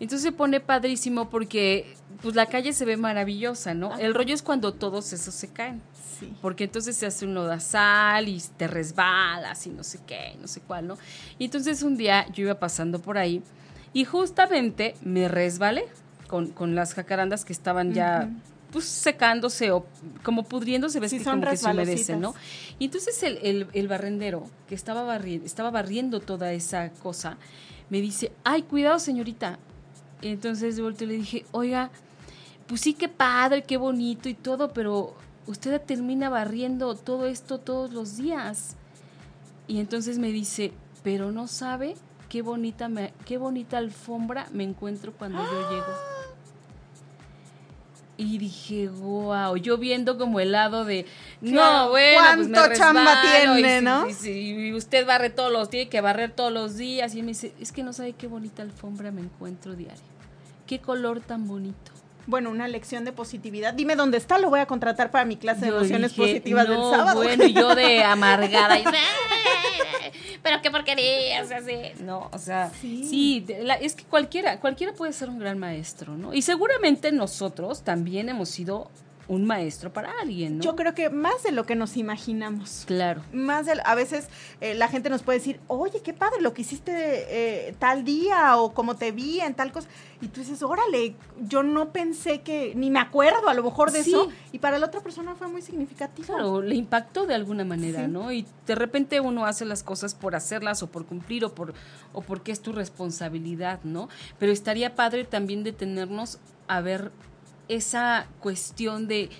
[0.00, 3.98] Entonces se pone padrísimo porque pues la calle se ve maravillosa, ¿no?
[3.98, 5.82] El rollo es cuando todos esos se caen.
[6.20, 6.32] Sí.
[6.40, 10.60] Porque entonces se hace un lodazal y te resbalas y no sé qué, no sé
[10.60, 10.96] cuál, ¿no?
[11.38, 13.42] Y entonces un día yo iba pasando por ahí
[13.92, 15.84] y justamente me resbalé.
[16.28, 18.30] con, con las jacarandas que estaban ya
[18.70, 19.84] pues secándose o
[20.22, 22.34] como pudriéndose, ves Sí, que como que se humedecen, ¿no?
[22.78, 27.36] Y entonces el, el- el barrendero que estaba, barri- estaba barriendo toda esa cosa,
[27.90, 29.58] me dice, ay, cuidado señorita.
[30.22, 31.90] Entonces de vuelta le dije, oiga,
[32.72, 35.14] pues sí, qué padre, qué bonito y todo, pero
[35.46, 38.76] usted termina barriendo todo esto todos los días.
[39.68, 41.96] Y entonces me dice, pero no sabe
[42.30, 45.84] qué bonita, me- qué bonita alfombra me encuentro cuando yo llego.
[48.16, 51.04] Y dije, wow, yo viendo como el lado de,
[51.42, 54.06] Claro, no, bueno, pues me ¿cuánto chamba y tiene, no?
[54.24, 57.14] y usted barre todos los, tiene que barrer todos los días.
[57.14, 60.00] Y me dice, es que no sabe qué bonita alfombra me encuentro diario.
[60.66, 61.92] Qué color tan bonito.
[62.26, 63.74] Bueno, una lección de positividad.
[63.74, 66.72] Dime dónde está, lo voy a contratar para mi clase de emociones dije, positivas no,
[66.90, 67.22] del sábado.
[67.22, 68.78] Bueno, y yo de amargada.
[68.78, 68.84] y,
[70.42, 71.76] pero qué porquería, o sea, sí.
[72.00, 73.04] No, o sea, Sí.
[73.08, 76.32] sí, la- es que cualquiera, cualquiera puede ser un gran maestro, ¿no?
[76.34, 78.90] Y seguramente nosotros también hemos sido
[79.28, 80.64] un maestro para alguien, ¿no?
[80.64, 82.84] Yo creo que más de lo que nos imaginamos.
[82.86, 83.22] Claro.
[83.32, 84.28] Más de, a veces
[84.60, 86.92] eh, la gente nos puede decir, oye, qué padre lo que hiciste
[87.28, 89.88] eh, tal día o como te vi en tal cosa.
[90.20, 94.02] Y tú dices, órale, yo no pensé que, ni me acuerdo a lo mejor de
[94.04, 94.10] Sí.
[94.10, 94.28] eso.
[94.52, 96.26] Y para la otra persona fue muy significativo.
[96.26, 98.10] Claro, le impactó de alguna manera, Sí.
[98.10, 98.32] ¿no?
[98.32, 101.74] Y de repente uno hace las cosas por hacerlas o por cumplir o por
[102.12, 104.08] o porque es tu responsabilidad, ¿no?
[104.38, 107.10] Pero estaría padre también detenernos a ver
[107.74, 109.30] esa cuestión de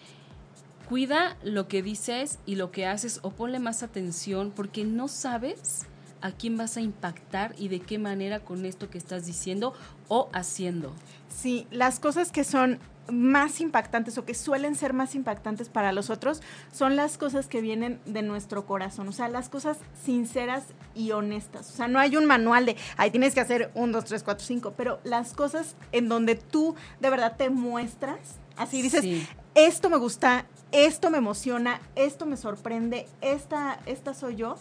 [0.88, 5.86] cuida lo que dices y lo que haces o ponle más atención porque no sabes
[6.20, 9.74] a quién vas a impactar y de qué manera con esto que estás diciendo
[10.08, 10.92] o haciendo.
[11.28, 12.78] Sí, las cosas que son
[13.10, 16.40] más impactantes o que suelen ser más impactantes para los otros
[16.72, 21.70] son las cosas que vienen de nuestro corazón, o sea, las cosas sinceras y honestas.
[21.70, 24.44] O sea, no hay un manual de, ahí tienes que hacer un, dos, tres, cuatro,
[24.46, 28.18] cinco, pero las cosas en donde tú de verdad te muestras,
[28.56, 29.26] así dices, Sí.
[29.54, 34.56] esto me gusta, esto me emociona, esto me sorprende, esta, esta soy yo,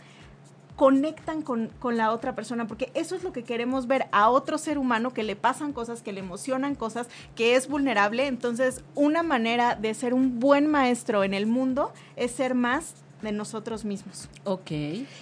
[0.75, 4.57] conectan con, con la otra persona, porque eso es lo que queremos ver a otro
[4.57, 8.27] ser humano que le pasan cosas, que le emocionan cosas, que es vulnerable.
[8.27, 13.31] Entonces, una manera de ser un buen maestro en el mundo es ser más de
[13.31, 14.27] nosotros mismos.
[14.43, 14.71] Ok.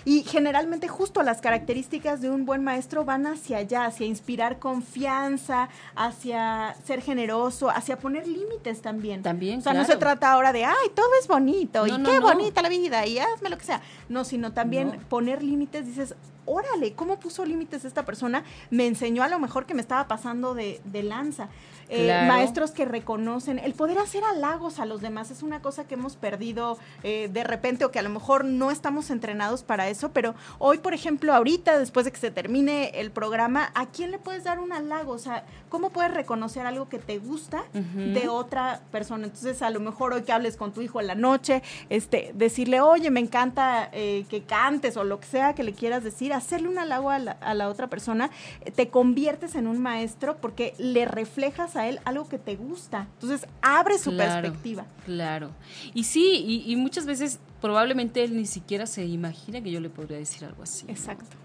[0.06, 5.70] Y generalmente justo las características de un buen maestro van hacia allá, hacia inspirar confianza,
[5.96, 9.22] hacia ser generoso, hacia poner límites también.
[9.22, 12.20] También, O sea, no se trata ahora de, ay, todo es bonito y No, qué
[12.20, 12.22] no.
[12.22, 13.82] bonita la vida y hazme lo que sea.
[14.08, 16.16] No, sino también poner límites, dices,
[16.50, 18.44] órale, ¿cómo puso límites esta persona?
[18.70, 21.48] Me enseñó a lo mejor que me estaba pasando de, de lanza.
[21.92, 22.28] Eh, Claro.
[22.28, 26.18] maestros que reconocen el poder hacer halagos a los demás es una cosa que hemos
[26.18, 30.36] perdido eh, de repente o que a lo mejor no estamos entrenados para eso, pero
[30.60, 34.44] hoy, por ejemplo, ahorita, después de que se termine el programa, ¿a quién le puedes
[34.44, 35.14] dar un halago?
[35.14, 39.26] O sea, ¿cómo puedes reconocer algo que te gusta de otra persona?
[39.26, 42.82] Entonces, a lo mejor hoy que hables con tu hijo en la noche, este, decirle,
[42.82, 46.68] oye, me encanta eh, que cantes o lo que sea que le quieras decir, hacerle
[46.68, 48.30] un halago a la, a la otra persona,
[48.66, 53.08] eh, te conviertes en un maestro porque le reflejas a él algo que te gusta.
[53.22, 54.86] Entonces, abre su Claro, perspectiva.
[55.06, 55.52] Claro.
[55.94, 59.90] Y sí, y, y muchas veces probablemente él ni siquiera se imagina que yo le
[59.90, 60.86] podría decir algo así.
[60.86, 60.92] ¿no?
[60.92, 61.36] Exacto.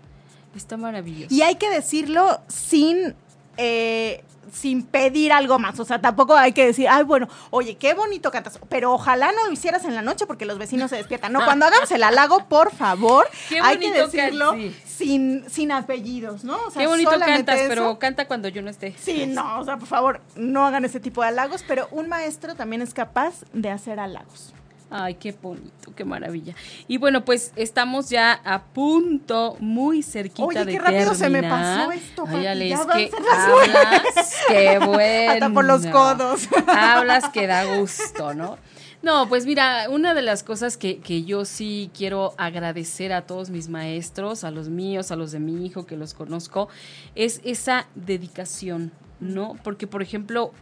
[0.57, 1.35] Está maravilloso.
[1.35, 3.15] Y hay que decirlo sin,
[3.57, 4.23] eh,
[4.53, 5.79] sin pedir algo más.
[5.81, 9.45] O sea, tampoco hay que decir, ay, bueno, oye, qué bonito cantas, pero ojalá no
[9.47, 11.33] lo hicieras en la noche porque los vecinos se despiertan.
[11.33, 14.77] No, cuando hagamos el halago, por favor, Qué hay que can- decirlo sí.
[14.87, 16.57] sin, sin apellidos, ¿no?
[16.67, 17.69] O sea, Qué bonito cantas, eso.
[17.69, 18.95] pero canta cuando yo no esté.
[18.99, 22.55] Sí, no, o sea, por favor, no hagan ese tipo de halagos, pero un maestro
[22.55, 24.53] también es capaz de hacer halagos.
[24.97, 26.55] Ay, qué bonito, qué maravilla.
[26.87, 31.43] Y bueno, pues estamos ya a punto, muy cerquita Oye, de qué rápido se me
[31.43, 35.33] pasó esto, Ay, Ale, ya es que hablas, qué bueno.
[35.33, 36.49] Hasta por los codos.
[36.69, 38.57] Hablas que da gusto, ¿no?
[39.03, 43.51] No, pues mira, una de las cosas que, que yo sí quiero agradecer a todos
[43.51, 46.69] mis maestros, a los míos, a los de mi hijo que los conozco,
[47.17, 49.59] es esa dedicación, ¿no?
[49.65, 50.53] Porque, por ejemplo,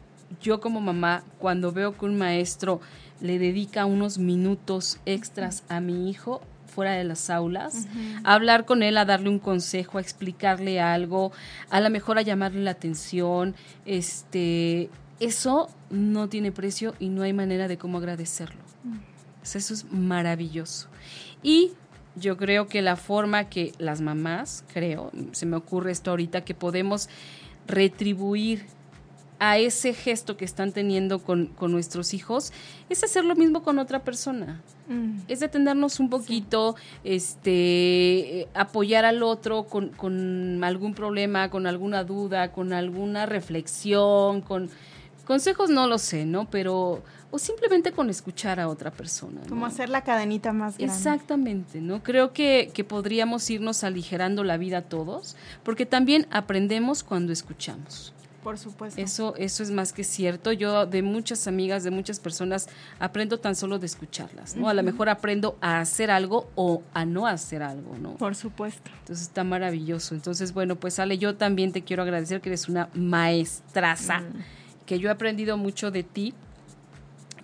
[0.41, 2.81] yo como mamá, cuando veo que un maestro
[3.23, 7.87] le dedica unos minutos extras a mi hijo fuera de las aulas,
[8.25, 11.31] a hablar con él, a darle un consejo, a explicarle algo,
[11.71, 13.55] a lo mejor a llamarle la atención,
[13.85, 14.89] este,
[15.21, 18.61] eso no tiene precio y no hay manera de cómo agradecerlo.
[19.43, 20.89] Sea, Eso es maravilloso.
[21.43, 21.73] Y
[22.17, 26.55] yo creo que la forma que las mamás, creo, se me ocurre esto ahorita, que
[26.55, 27.09] podemos
[27.67, 28.67] retribuir
[29.45, 32.53] a ese gesto que están teniendo con, con nuestros hijos,
[32.89, 34.61] es hacer lo mismo con otra persona.
[34.87, 35.23] Mm.
[35.27, 42.53] Es detenernos un poquito, este, apoyar al otro con, con algún problema, con alguna duda,
[42.53, 44.71] con alguna reflexión, con
[45.27, 46.49] consejos no lo sé, ¿no?
[46.49, 49.41] Pero o simplemente con escuchar a otra persona.
[49.43, 49.49] ¿no?
[49.49, 50.95] Como hacer la cadenita más grande.
[50.95, 52.01] Exactamente, ¿no?
[52.05, 55.35] Creo que, que podríamos irnos aligerando la vida todos,
[55.65, 58.13] porque también aprendemos cuando escuchamos.
[58.43, 59.01] Por supuesto.
[59.01, 60.51] Eso, eso es más que cierto.
[60.53, 62.69] Yo de muchas amigas, de muchas personas,
[62.99, 64.69] aprendo tan solo de escucharlas, ¿no?
[64.69, 68.15] A lo mejor aprendo a hacer algo o a no hacer algo, ¿no?
[68.17, 68.91] Por supuesto.
[69.01, 70.15] Entonces está maravilloso.
[70.17, 74.33] Entonces, bueno, pues Ale, yo también te quiero agradecer que eres una maestraza, Mm.
[74.87, 76.35] que yo he aprendido mucho de ti.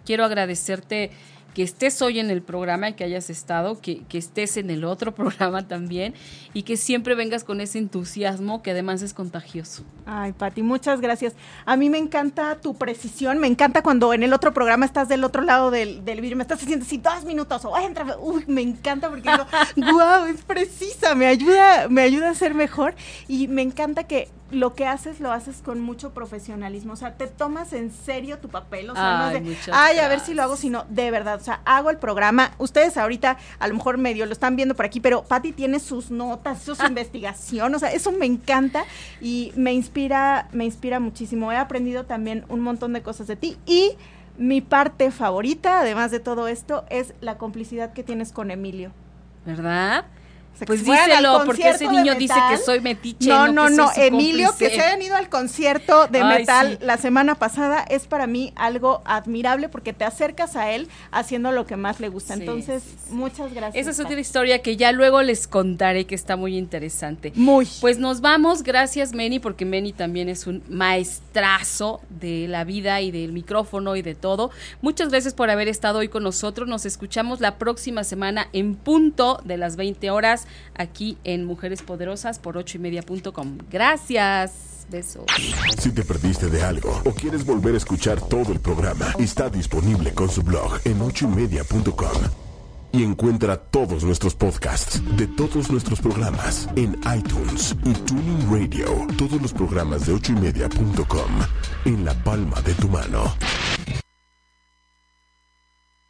[0.04, 1.10] Quiero agradecerte
[1.58, 4.84] que estés hoy en el programa y que hayas estado, que, que estés en el
[4.84, 6.14] otro programa también
[6.54, 9.82] y que siempre vengas con ese entusiasmo que además es contagioso.
[10.06, 11.34] Ay, Pati, muchas gracias.
[11.66, 15.24] A mí me encanta tu precisión, me encanta cuando en el otro programa estás del
[15.24, 18.62] otro lado del, del vidrio, me estás haciendo así dos minutos o entra, uy, me
[18.62, 19.44] encanta porque digo,
[19.92, 22.94] wow, es precisa, me ayuda, me ayuda a ser mejor
[23.26, 27.26] y me encanta que lo que haces lo haces con mucho profesionalismo, o sea, te
[27.26, 30.34] tomas en serio tu papel, o sea, no Ay, es de, ay, a ver si
[30.34, 30.62] lo hago, gracias.
[30.62, 34.32] sino de verdad, o sea, hago el programa, ustedes ahorita a lo mejor medio lo
[34.32, 38.26] están viendo por aquí, pero Patti tiene sus notas, su investigación, o sea, eso me
[38.26, 38.84] encanta
[39.20, 41.52] y me inspira, me inspira muchísimo.
[41.52, 43.96] He aprendido también un montón de cosas de ti y
[44.38, 48.92] mi parte favorita, además de todo esto, es la complicidad que tienes con Emilio.
[49.44, 50.06] ¿Verdad?
[50.66, 53.28] Pues díselo, porque ese niño dice que soy metiche.
[53.28, 56.84] No, no, no, Emilio, que se hayan ido al concierto de Ay, metal sí.
[56.84, 61.66] la semana pasada es para mí algo admirable porque te acercas a él haciendo lo
[61.66, 62.34] que más le gusta.
[62.34, 63.80] Sí, Entonces, sí, muchas gracias.
[63.80, 67.32] Esa es otra historia que ya luego les contaré que está muy interesante.
[67.34, 67.68] Muy.
[67.80, 73.10] Pues nos vamos, gracias Meni, porque Meni también es un maestrazo de la vida y
[73.10, 74.50] del micrófono y de todo.
[74.82, 76.68] Muchas gracias por haber estado hoy con nosotros.
[76.68, 80.37] Nos escuchamos la próxima semana en punto de las 20 horas
[80.74, 83.58] aquí en Mujeres Poderosas por ocho y media.com.
[83.70, 84.86] Gracias.
[84.90, 85.26] Besos.
[85.78, 90.14] Si te perdiste de algo o quieres volver a escuchar todo el programa, está disponible
[90.14, 92.22] con su blog en ochoymedia.com.
[92.90, 99.06] Y encuentra todos nuestros podcasts de todos nuestros programas en iTunes y Tuning Radio.
[99.18, 101.30] Todos los programas de ochoymedia.com
[101.84, 103.34] en la palma de tu mano.